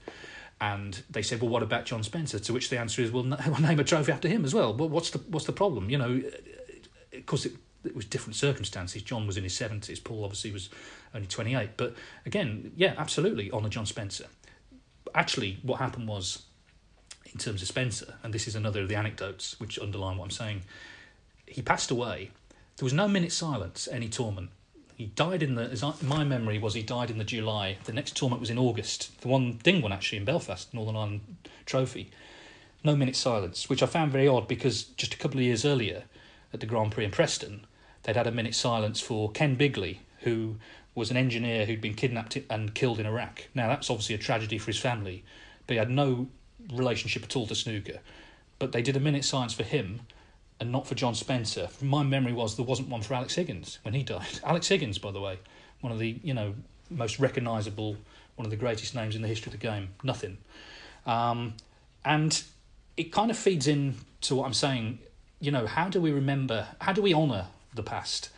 And 0.61 1.03
they 1.09 1.21
said, 1.21 1.41
"Well, 1.41 1.49
what 1.49 1.63
about 1.63 1.85
John 1.85 2.03
Spencer?" 2.03 2.39
To 2.39 2.53
which 2.53 2.69
the 2.69 2.79
answer 2.79 3.01
is, 3.01 3.11
"Well, 3.13 3.23
name 3.23 3.79
a 3.79 3.83
trophy 3.83 4.11
after 4.11 4.27
him 4.27 4.43
as 4.43 4.53
well." 4.53 4.73
Well, 4.73 4.89
what's 4.89 5.09
the 5.11 5.19
what's 5.29 5.45
the 5.45 5.53
problem? 5.53 5.89
You 5.89 5.97
know, 5.97 6.21
of 7.13 7.25
course, 7.25 7.45
it, 7.45 7.53
it 7.85 7.95
was 7.95 8.05
different 8.05 8.35
circumstances. 8.35 9.01
John 9.01 9.25
was 9.25 9.37
in 9.37 9.43
his 9.43 9.55
seventies. 9.55 9.99
Paul 9.99 10.23
obviously 10.23 10.51
was 10.51 10.69
only 11.15 11.27
twenty 11.27 11.55
eight. 11.55 11.71
But 11.77 11.95
again, 12.25 12.71
yeah, 12.75 12.93
absolutely 12.97 13.51
honour 13.51 13.69
John 13.69 13.85
Spencer. 13.85 14.25
Actually, 15.15 15.59
what 15.63 15.79
happened 15.79 16.07
was, 16.07 16.43
in 17.31 17.39
terms 17.39 17.61
of 17.61 17.67
Spencer, 17.67 18.15
and 18.21 18.33
this 18.33 18.47
is 18.47 18.55
another 18.55 18.81
of 18.81 18.89
the 18.89 18.95
anecdotes 18.95 19.59
which 19.59 19.79
underline 19.79 20.17
what 20.17 20.25
I'm 20.25 20.31
saying. 20.31 20.63
He 21.47 21.61
passed 21.61 21.89
away. 21.89 22.31
There 22.77 22.85
was 22.85 22.93
no 22.93 23.07
minute 23.07 23.31
silence 23.31 23.87
any 23.91 24.07
tournament 24.07 24.51
he 24.99 25.05
died 25.05 25.41
in 25.41 25.55
the. 25.55 25.95
My 26.03 26.25
memory 26.25 26.59
was, 26.59 26.73
he 26.73 26.83
died 26.83 27.09
in 27.09 27.17
the 27.17 27.23
July. 27.23 27.77
The 27.85 27.93
next 27.93 28.17
tournament 28.17 28.41
was 28.41 28.49
in 28.49 28.57
August. 28.57 29.21
The 29.21 29.29
one 29.29 29.57
Ding 29.63 29.81
won 29.81 29.93
actually 29.93 30.17
in 30.17 30.25
Belfast, 30.25 30.73
Northern 30.73 30.97
Ireland 30.97 31.21
Trophy. 31.65 32.11
No 32.83 32.97
minute 32.97 33.15
silence, 33.15 33.69
which 33.69 33.81
I 33.81 33.85
found 33.85 34.11
very 34.11 34.27
odd 34.27 34.45
because 34.45 34.83
just 34.83 35.13
a 35.13 35.17
couple 35.17 35.39
of 35.39 35.45
years 35.45 35.63
earlier, 35.63 36.03
at 36.53 36.59
the 36.59 36.65
Grand 36.65 36.91
Prix 36.91 37.05
in 37.05 37.11
Preston, 37.11 37.65
they'd 38.03 38.17
had 38.17 38.27
a 38.27 38.31
minute 38.31 38.53
silence 38.53 38.99
for 38.99 39.31
Ken 39.31 39.55
Bigley, 39.55 40.01
who 40.23 40.57
was 40.95 41.09
an 41.09 41.17
engineer 41.17 41.65
who'd 41.65 41.79
been 41.79 41.93
kidnapped 41.93 42.37
and 42.49 42.75
killed 42.75 42.99
in 42.99 43.05
Iraq. 43.05 43.47
Now 43.55 43.69
that's 43.69 43.89
obviously 43.89 44.15
a 44.15 44.17
tragedy 44.17 44.57
for 44.57 44.67
his 44.67 44.79
family, 44.79 45.23
but 45.65 45.75
he 45.75 45.77
had 45.77 45.89
no 45.89 46.27
relationship 46.73 47.23
at 47.23 47.37
all 47.37 47.47
to 47.47 47.55
snooker. 47.55 47.99
But 48.59 48.73
they 48.73 48.81
did 48.81 48.97
a 48.97 48.99
minute 48.99 49.23
silence 49.23 49.53
for 49.53 49.63
him 49.63 50.01
and 50.59 50.71
not 50.71 50.87
for 50.87 50.95
John 50.95 51.15
Spencer. 51.15 51.69
My 51.81 52.03
memory 52.03 52.33
was 52.33 52.55
there 52.55 52.65
wasn't 52.65 52.89
one 52.89 53.01
for 53.01 53.13
Alex 53.13 53.35
Higgins 53.35 53.79
when 53.83 53.93
he 53.93 54.03
died. 54.15 54.39
Alex 54.43 54.67
Higgins, 54.67 54.97
by 54.97 55.11
the 55.11 55.21
way, 55.21 55.39
one 55.81 55.91
of 55.91 55.99
the 55.99 56.19
you 56.23 56.33
know 56.33 56.55
most 56.89 57.19
recognisable, 57.19 57.95
one 58.35 58.45
of 58.45 58.51
the 58.51 58.57
greatest 58.57 58.95
names 58.95 59.15
in 59.15 59.21
the 59.21 59.27
history 59.27 59.53
of 59.53 59.59
the 59.59 59.65
game. 59.65 59.89
Nothing, 60.03 60.37
um, 61.05 61.53
and 62.03 62.43
it 62.97 63.11
kind 63.11 63.31
of 63.31 63.37
feeds 63.37 63.67
in 63.67 63.95
to 64.21 64.35
what 64.35 64.45
I'm 64.45 64.53
saying. 64.53 64.99
You 65.39 65.51
know, 65.51 65.67
how 65.67 65.87
do 65.87 66.01
we 66.01 66.11
remember? 66.11 66.67
How 66.81 66.93
do 66.93 67.01
we 67.01 67.13
honour 67.13 67.47
the 67.73 67.83
past? 67.83 68.29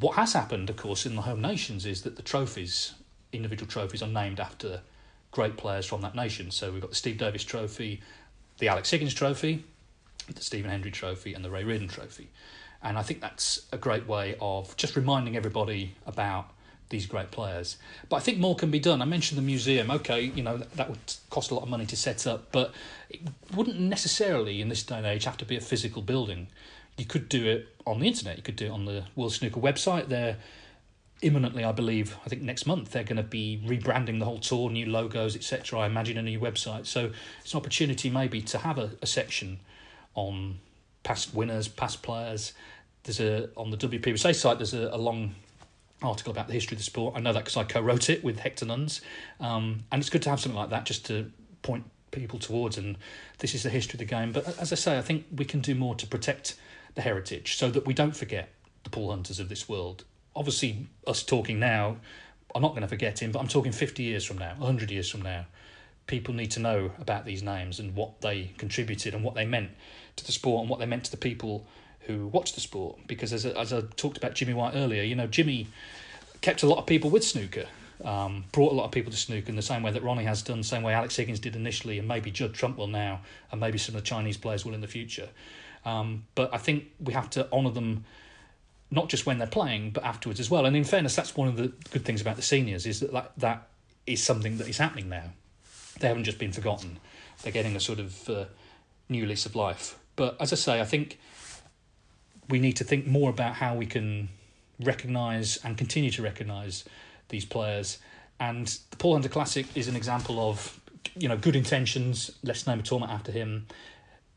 What 0.00 0.16
has 0.16 0.34
happened, 0.34 0.68
of 0.68 0.76
course, 0.76 1.06
in 1.06 1.16
the 1.16 1.22
home 1.22 1.40
nations 1.40 1.86
is 1.86 2.02
that 2.02 2.16
the 2.16 2.22
trophies, 2.22 2.94
individual 3.32 3.70
trophies, 3.70 4.02
are 4.02 4.08
named 4.08 4.38
after 4.38 4.82
great 5.30 5.56
players 5.56 5.86
from 5.86 6.02
that 6.02 6.14
nation. 6.14 6.50
So 6.50 6.72
we've 6.72 6.80
got 6.80 6.90
the 6.90 6.96
Steve 6.96 7.16
Davis 7.16 7.44
Trophy, 7.44 8.02
the 8.58 8.68
Alex 8.68 8.90
Higgins 8.90 9.14
Trophy, 9.14 9.64
the 10.36 10.42
Stephen 10.42 10.70
Hendry 10.70 10.90
Trophy 10.90 11.34
and 11.34 11.44
the 11.44 11.50
Ray 11.50 11.64
Reardon 11.64 11.88
Trophy. 11.88 12.28
And 12.82 12.96
I 12.96 13.02
think 13.02 13.20
that's 13.20 13.66
a 13.72 13.76
great 13.76 14.06
way 14.06 14.36
of 14.40 14.76
just 14.76 14.96
reminding 14.96 15.36
everybody 15.36 15.94
about 16.06 16.50
these 16.90 17.06
great 17.06 17.30
players. 17.30 17.76
But 18.08 18.16
I 18.16 18.20
think 18.20 18.38
more 18.38 18.56
can 18.56 18.70
be 18.70 18.78
done. 18.78 19.02
I 19.02 19.04
mentioned 19.04 19.38
the 19.38 19.42
museum. 19.42 19.90
Okay, 19.90 20.22
you 20.22 20.42
know 20.42 20.56
that, 20.56 20.72
that 20.72 20.88
would 20.88 20.98
cost 21.30 21.50
a 21.50 21.54
lot 21.54 21.62
of 21.62 21.68
money 21.68 21.86
to 21.86 21.96
set 21.96 22.26
up, 22.26 22.50
but 22.52 22.72
it 23.10 23.20
wouldn't 23.54 23.78
necessarily 23.78 24.60
in 24.60 24.68
this 24.68 24.82
day 24.82 24.96
and 24.96 25.06
age 25.06 25.24
have 25.24 25.36
to 25.38 25.44
be 25.44 25.56
a 25.56 25.60
physical 25.60 26.02
building. 26.02 26.48
You 26.96 27.04
could 27.04 27.28
do 27.28 27.46
it 27.46 27.68
on 27.86 28.00
the 28.00 28.06
internet. 28.06 28.36
You 28.36 28.42
could 28.42 28.56
do 28.56 28.66
it 28.66 28.70
on 28.70 28.84
the 28.84 29.04
World 29.14 29.32
Snooker 29.32 29.60
website. 29.60 30.08
They're 30.08 30.36
imminently, 31.20 31.64
I 31.64 31.72
believe, 31.72 32.16
I 32.24 32.28
think 32.28 32.42
next 32.42 32.66
month 32.66 32.92
they're 32.92 33.04
going 33.04 33.16
to 33.16 33.22
be 33.22 33.60
rebranding 33.66 34.18
the 34.18 34.24
whole 34.24 34.38
tour, 34.38 34.70
new 34.70 34.86
logos, 34.86 35.36
etc. 35.36 35.80
I 35.80 35.86
imagine 35.86 36.16
a 36.16 36.22
new 36.22 36.40
website. 36.40 36.86
So 36.86 37.10
it's 37.40 37.52
an 37.52 37.58
opportunity 37.58 38.08
maybe 38.08 38.40
to 38.42 38.58
have 38.58 38.78
a, 38.78 38.92
a 39.02 39.06
section 39.06 39.60
on 40.14 40.58
past 41.02 41.34
winners, 41.34 41.68
past 41.68 42.02
players. 42.02 42.52
There's 43.04 43.20
a 43.20 43.50
on 43.56 43.70
the 43.70 43.76
WPBSA 43.76 44.34
site. 44.34 44.58
There's 44.58 44.74
a, 44.74 44.88
a 44.92 44.98
long 44.98 45.34
article 46.02 46.30
about 46.30 46.46
the 46.46 46.52
history 46.52 46.74
of 46.74 46.78
the 46.78 46.84
sport. 46.84 47.14
I 47.16 47.20
know 47.20 47.32
that 47.32 47.40
because 47.40 47.56
I 47.56 47.64
co-wrote 47.64 48.10
it 48.10 48.22
with 48.22 48.38
Hector 48.38 48.66
Nunns, 48.66 49.00
um, 49.40 49.84
and 49.90 50.00
it's 50.00 50.10
good 50.10 50.22
to 50.22 50.30
have 50.30 50.40
something 50.40 50.58
like 50.58 50.70
that 50.70 50.84
just 50.84 51.06
to 51.06 51.30
point 51.62 51.84
people 52.10 52.38
towards. 52.38 52.78
And 52.78 52.96
this 53.38 53.54
is 53.54 53.62
the 53.62 53.70
history 53.70 53.94
of 53.94 53.98
the 53.98 54.04
game. 54.04 54.32
But 54.32 54.58
as 54.58 54.72
I 54.72 54.76
say, 54.76 54.98
I 54.98 55.02
think 55.02 55.26
we 55.34 55.44
can 55.44 55.60
do 55.60 55.74
more 55.74 55.94
to 55.96 56.06
protect 56.06 56.56
the 56.94 57.02
heritage 57.02 57.56
so 57.56 57.70
that 57.70 57.86
we 57.86 57.94
don't 57.94 58.16
forget 58.16 58.50
the 58.84 58.90
Paul 58.90 59.10
Hunters 59.10 59.40
of 59.40 59.48
this 59.48 59.68
world. 59.68 60.04
Obviously, 60.34 60.86
us 61.06 61.22
talking 61.22 61.58
now, 61.58 61.96
I'm 62.54 62.62
not 62.62 62.70
going 62.70 62.82
to 62.82 62.88
forget 62.88 63.20
him, 63.20 63.32
but 63.32 63.40
I'm 63.40 63.48
talking 63.48 63.72
50 63.72 64.02
years 64.02 64.24
from 64.24 64.38
now, 64.38 64.54
100 64.56 64.90
years 64.90 65.10
from 65.10 65.22
now. 65.22 65.46
People 66.08 66.34
need 66.34 66.50
to 66.52 66.60
know 66.60 66.90
about 66.98 67.24
these 67.24 67.42
names 67.42 67.78
and 67.78 67.94
what 67.94 68.20
they 68.20 68.50
contributed 68.58 69.14
and 69.14 69.22
what 69.22 69.34
they 69.34 69.46
meant 69.46 69.70
to 70.16 70.26
the 70.26 70.32
sport 70.32 70.62
and 70.62 70.68
what 70.68 70.80
they 70.80 70.86
meant 70.86 71.04
to 71.04 71.10
the 71.12 71.16
people 71.16 71.64
who 72.00 72.26
watch 72.26 72.54
the 72.54 72.60
sport. 72.60 72.98
Because 73.06 73.32
as, 73.32 73.46
as 73.46 73.72
I 73.72 73.82
talked 73.96 74.16
about 74.16 74.34
Jimmy 74.34 74.54
White 74.54 74.74
earlier, 74.74 75.04
you 75.04 75.14
know, 75.14 75.28
Jimmy 75.28 75.68
kept 76.40 76.64
a 76.64 76.66
lot 76.66 76.78
of 76.78 76.86
people 76.86 77.10
with 77.10 77.22
snooker, 77.22 77.66
um, 78.04 78.44
brought 78.52 78.72
a 78.72 78.74
lot 78.74 78.84
of 78.84 78.90
people 78.90 79.12
to 79.12 79.16
snooker 79.16 79.48
in 79.48 79.56
the 79.56 79.62
same 79.62 79.82
way 79.82 79.92
that 79.92 80.02
Ronnie 80.02 80.24
has 80.24 80.42
done, 80.42 80.58
the 80.58 80.64
same 80.64 80.82
way 80.82 80.94
Alex 80.94 81.16
Higgins 81.16 81.40
did 81.40 81.54
initially, 81.54 81.98
and 81.98 82.08
maybe 82.08 82.30
Judd 82.30 82.54
Trump 82.54 82.78
will 82.78 82.86
now, 82.86 83.20
and 83.52 83.60
maybe 83.60 83.78
some 83.78 83.94
of 83.94 84.02
the 84.02 84.06
Chinese 84.06 84.36
players 84.36 84.64
will 84.64 84.74
in 84.74 84.80
the 84.80 84.88
future. 84.88 85.28
Um, 85.84 86.24
but 86.34 86.52
I 86.52 86.58
think 86.58 86.84
we 87.00 87.12
have 87.12 87.30
to 87.30 87.50
honour 87.52 87.70
them 87.70 88.04
not 88.90 89.08
just 89.08 89.26
when 89.26 89.38
they're 89.38 89.46
playing, 89.46 89.90
but 89.90 90.04
afterwards 90.04 90.40
as 90.40 90.50
well. 90.50 90.64
And 90.64 90.74
in 90.76 90.84
fairness, 90.84 91.14
that's 91.14 91.36
one 91.36 91.48
of 91.48 91.56
the 91.56 91.72
good 91.90 92.04
things 92.04 92.20
about 92.20 92.36
the 92.36 92.42
seniors 92.42 92.86
is 92.86 93.00
that 93.00 93.12
that, 93.12 93.32
that 93.38 93.68
is 94.06 94.22
something 94.22 94.58
that 94.58 94.68
is 94.68 94.78
happening 94.78 95.08
now. 95.08 95.24
They 95.98 96.08
haven't 96.08 96.24
just 96.24 96.38
been 96.38 96.52
forgotten; 96.52 96.98
they're 97.42 97.52
getting 97.52 97.76
a 97.76 97.80
sort 97.80 97.98
of 97.98 98.28
uh, 98.28 98.44
new 99.08 99.26
lease 99.26 99.46
of 99.46 99.56
life. 99.56 99.98
But 100.16 100.36
as 100.40 100.52
I 100.52 100.56
say, 100.56 100.80
I 100.80 100.84
think 100.84 101.18
we 102.48 102.58
need 102.58 102.76
to 102.76 102.84
think 102.84 103.06
more 103.06 103.30
about 103.30 103.54
how 103.54 103.74
we 103.74 103.86
can 103.86 104.28
recognise 104.80 105.58
and 105.64 105.76
continue 105.76 106.10
to 106.10 106.22
recognise 106.22 106.84
these 107.28 107.44
players. 107.44 107.98
And 108.40 108.66
the 108.90 108.96
Paul 108.96 109.14
Hunter 109.14 109.28
Classic 109.28 109.66
is 109.74 109.88
an 109.88 109.96
example 109.96 110.38
of 110.40 110.80
you 111.16 111.28
know 111.28 111.36
good 111.36 111.56
intentions. 111.56 112.30
Let's 112.42 112.66
name 112.66 112.80
a 112.80 112.82
tournament 112.82 113.12
after 113.12 113.32
him 113.32 113.66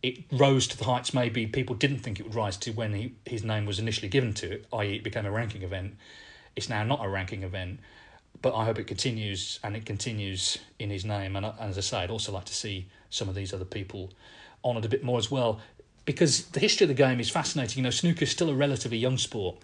it 0.03 0.23
rose 0.31 0.67
to 0.67 0.77
the 0.77 0.85
heights 0.85 1.13
maybe 1.13 1.45
people 1.45 1.75
didn't 1.75 1.99
think 1.99 2.19
it 2.19 2.23
would 2.23 2.35
rise 2.35 2.57
to 2.57 2.71
when 2.71 2.93
he, 2.93 3.13
his 3.25 3.43
name 3.43 3.65
was 3.65 3.79
initially 3.79 4.07
given 4.07 4.33
to 4.33 4.53
it, 4.53 4.65
i.e., 4.73 4.95
it 4.95 5.03
became 5.03 5.25
a 5.25 5.31
ranking 5.31 5.61
event. 5.61 5.95
It's 6.55 6.69
now 6.69 6.83
not 6.83 7.05
a 7.05 7.09
ranking 7.09 7.43
event, 7.43 7.79
but 8.41 8.55
I 8.55 8.65
hope 8.65 8.79
it 8.79 8.87
continues 8.87 9.59
and 9.63 9.75
it 9.75 9.85
continues 9.85 10.57
in 10.79 10.89
his 10.89 11.05
name. 11.05 11.35
And, 11.35 11.45
uh, 11.45 11.53
and 11.59 11.69
as 11.69 11.77
I 11.77 11.81
say, 11.81 11.97
I'd 11.99 12.11
also 12.11 12.31
like 12.31 12.45
to 12.45 12.53
see 12.53 12.87
some 13.09 13.29
of 13.29 13.35
these 13.35 13.53
other 13.53 13.65
people 13.65 14.11
honoured 14.63 14.85
a 14.85 14.89
bit 14.89 15.03
more 15.03 15.17
as 15.17 15.29
well, 15.29 15.59
because 16.05 16.45
the 16.47 16.59
history 16.59 16.85
of 16.85 16.89
the 16.89 16.93
game 16.93 17.19
is 17.19 17.29
fascinating. 17.29 17.77
You 17.77 17.83
know, 17.83 17.89
snooker 17.89 18.23
is 18.23 18.31
still 18.31 18.49
a 18.49 18.55
relatively 18.55 18.97
young 18.97 19.17
sport, 19.17 19.57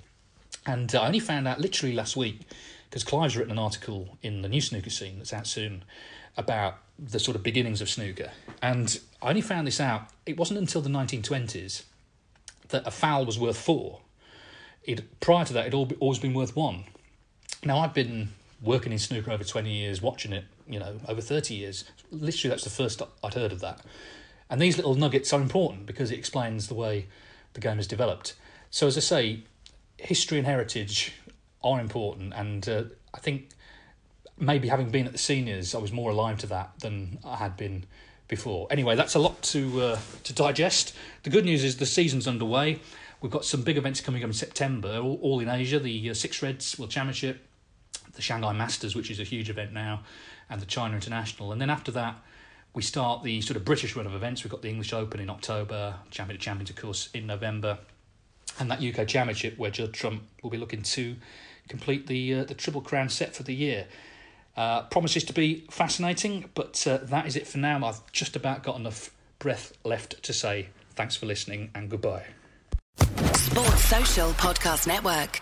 and 0.66 0.94
uh, 0.94 1.02
I 1.02 1.08
only 1.08 1.20
found 1.20 1.48
out 1.48 1.60
literally 1.60 1.96
last 1.96 2.16
week 2.16 2.42
because 2.90 3.04
Clive's 3.04 3.36
written 3.36 3.52
an 3.52 3.60
article 3.60 4.18
in 4.22 4.42
the 4.42 4.50
new 4.50 4.62
snooker 4.62 4.90
scene 4.90 5.18
that's 5.18 5.34
out 5.34 5.48
soon 5.48 5.84
about 6.38 6.78
the 6.98 7.20
sort 7.20 7.36
of 7.36 7.44
beginnings 7.44 7.82
of 7.82 7.90
snooker. 7.90 8.32
And 8.62 9.00
I 9.22 9.30
only 9.30 9.42
found 9.42 9.68
this 9.68 9.80
out, 9.80 10.10
it 10.26 10.38
wasn't 10.38 10.60
until 10.60 10.82
the 10.82 10.90
1920s 10.90 11.84
that 12.70 12.88
a 12.88 12.92
foul 12.92 13.26
was 13.26 13.40
worth 13.40 13.58
four. 13.58 14.02
It, 14.84 15.20
prior 15.20 15.46
to 15.46 15.54
that, 15.54 15.68
it'd 15.68 15.98
always 16.00 16.20
been 16.20 16.34
worth 16.34 16.56
one. 16.56 16.86
Now, 17.64 17.80
I've 17.80 17.94
been 17.94 18.30
working 18.62 18.92
in 18.92 19.00
snooker 19.00 19.32
over 19.32 19.44
20 19.44 19.72
years, 19.72 20.02
watching 20.02 20.34
it, 20.34 20.46
you 20.68 20.80
know, 20.80 21.00
over 21.08 21.22
30 21.22 21.54
years. 21.54 21.86
Literally, 22.12 22.50
that's 22.50 22.64
the 22.64 22.70
first 22.70 23.02
I'd 23.24 23.34
heard 23.34 23.52
of 23.52 23.60
that. 23.62 23.82
And 24.50 24.62
these 24.62 24.78
little 24.78 24.96
nuggets 24.96 25.34
are 25.34 25.42
important 25.42 25.86
because 25.86 26.12
it 26.12 26.18
explains 26.18 26.68
the 26.68 26.74
way 26.74 27.08
the 27.54 27.60
game 27.60 27.78
has 27.78 27.88
developed. 27.88 28.36
So, 28.70 28.88
as 28.88 28.98
I 28.98 29.02
say, 29.02 29.44
history 29.98 30.38
and 30.38 30.48
heritage 30.48 31.14
are 31.64 31.80
important, 31.80 32.34
and 32.36 32.68
uh, 32.68 32.84
I 33.14 33.20
think 33.20 33.50
maybe 34.38 34.68
having 34.68 34.90
been 34.90 35.06
at 35.06 35.12
the 35.12 35.18
seniors, 35.18 35.74
I 35.74 35.80
was 35.80 35.92
more 35.92 36.12
alive 36.12 36.38
to 36.40 36.48
that 36.48 36.80
than 36.80 37.20
I 37.26 37.38
had 37.38 37.58
been 37.58 37.86
before. 38.28 38.68
Anyway, 38.70 38.96
that's 38.96 39.16
a 39.16 39.20
lot 39.20 39.42
to 39.42 39.82
uh, 39.82 40.00
to 40.24 40.34
digest. 40.34 40.96
The 41.24 41.30
good 41.30 41.46
news 41.46 41.64
is 41.64 41.78
the 41.78 41.86
season's 41.86 42.28
underway. 42.28 42.80
We've 43.22 43.32
got 43.32 43.46
some 43.46 43.64
big 43.64 43.78
events 43.78 44.00
coming 44.00 44.24
up 44.24 44.28
in 44.28 44.34
September, 44.34 45.00
all, 45.00 45.18
all 45.22 45.40
in 45.40 45.50
Asia. 45.50 45.80
The 45.80 46.12
uh, 46.12 46.14
Six 46.14 46.42
Reds 46.44 46.78
World 46.78 46.92
Championship, 46.92 47.46
the 48.18 48.22
Shanghai 48.22 48.52
Masters, 48.52 48.96
which 48.96 49.10
is 49.10 49.20
a 49.20 49.24
huge 49.24 49.50
event 49.50 49.72
now, 49.72 50.02
and 50.50 50.62
the 50.62 50.66
China 50.66 50.96
International. 50.96 51.52
And 51.54 51.62
then 51.62 51.70
after 51.70 51.92
that, 51.94 52.16
we 52.74 52.82
start 52.82 53.24
the 53.24 53.42
sort 53.42 53.56
of 53.58 53.64
British 53.64 53.96
run 53.96 54.06
of 54.06 54.14
events. 54.14 54.44
We've 54.44 54.52
got 54.52 54.62
the 54.62 54.70
English 54.70 54.94
Open 54.94 55.20
in 55.20 55.30
October, 55.30 55.96
Champion 56.12 56.36
of 56.36 56.42
Champions, 56.42 56.70
of 56.70 56.76
course, 56.76 57.10
in 57.14 57.26
November, 57.26 57.80
and 58.60 58.70
that 58.70 58.84
UK 58.84 59.08
Championship 59.08 59.58
where 59.58 59.72
Judd 59.72 59.94
Trump 59.94 60.24
will 60.44 60.50
be 60.50 60.58
looking 60.58 60.82
to 60.82 61.16
complete 61.70 62.08
the 62.08 62.34
uh, 62.34 62.44
the 62.44 62.54
Triple 62.54 62.82
Crown 62.82 63.10
set 63.10 63.36
for 63.36 63.44
the 63.44 63.54
year. 63.54 63.88
Uh, 64.56 64.84
promises 64.84 65.24
to 65.24 65.34
be 65.34 65.66
fascinating, 65.70 66.50
but 66.56 66.86
uh, 66.88 66.98
that 67.04 67.28
is 67.28 67.36
it 67.36 67.48
for 67.48 67.60
now. 67.60 67.86
I've 67.86 68.12
just 68.12 68.36
about 68.36 68.64
got 68.64 68.76
enough 68.80 69.12
breath 69.40 69.74
left 69.84 70.22
to 70.24 70.34
say 70.34 70.70
thanks 70.96 71.16
for 71.16 71.28
listening 71.28 71.70
and 71.76 71.90
goodbye. 71.90 72.26
Sports 73.34 73.86
Social 73.86 74.32
Podcast 74.32 74.88
Network. 74.88 75.42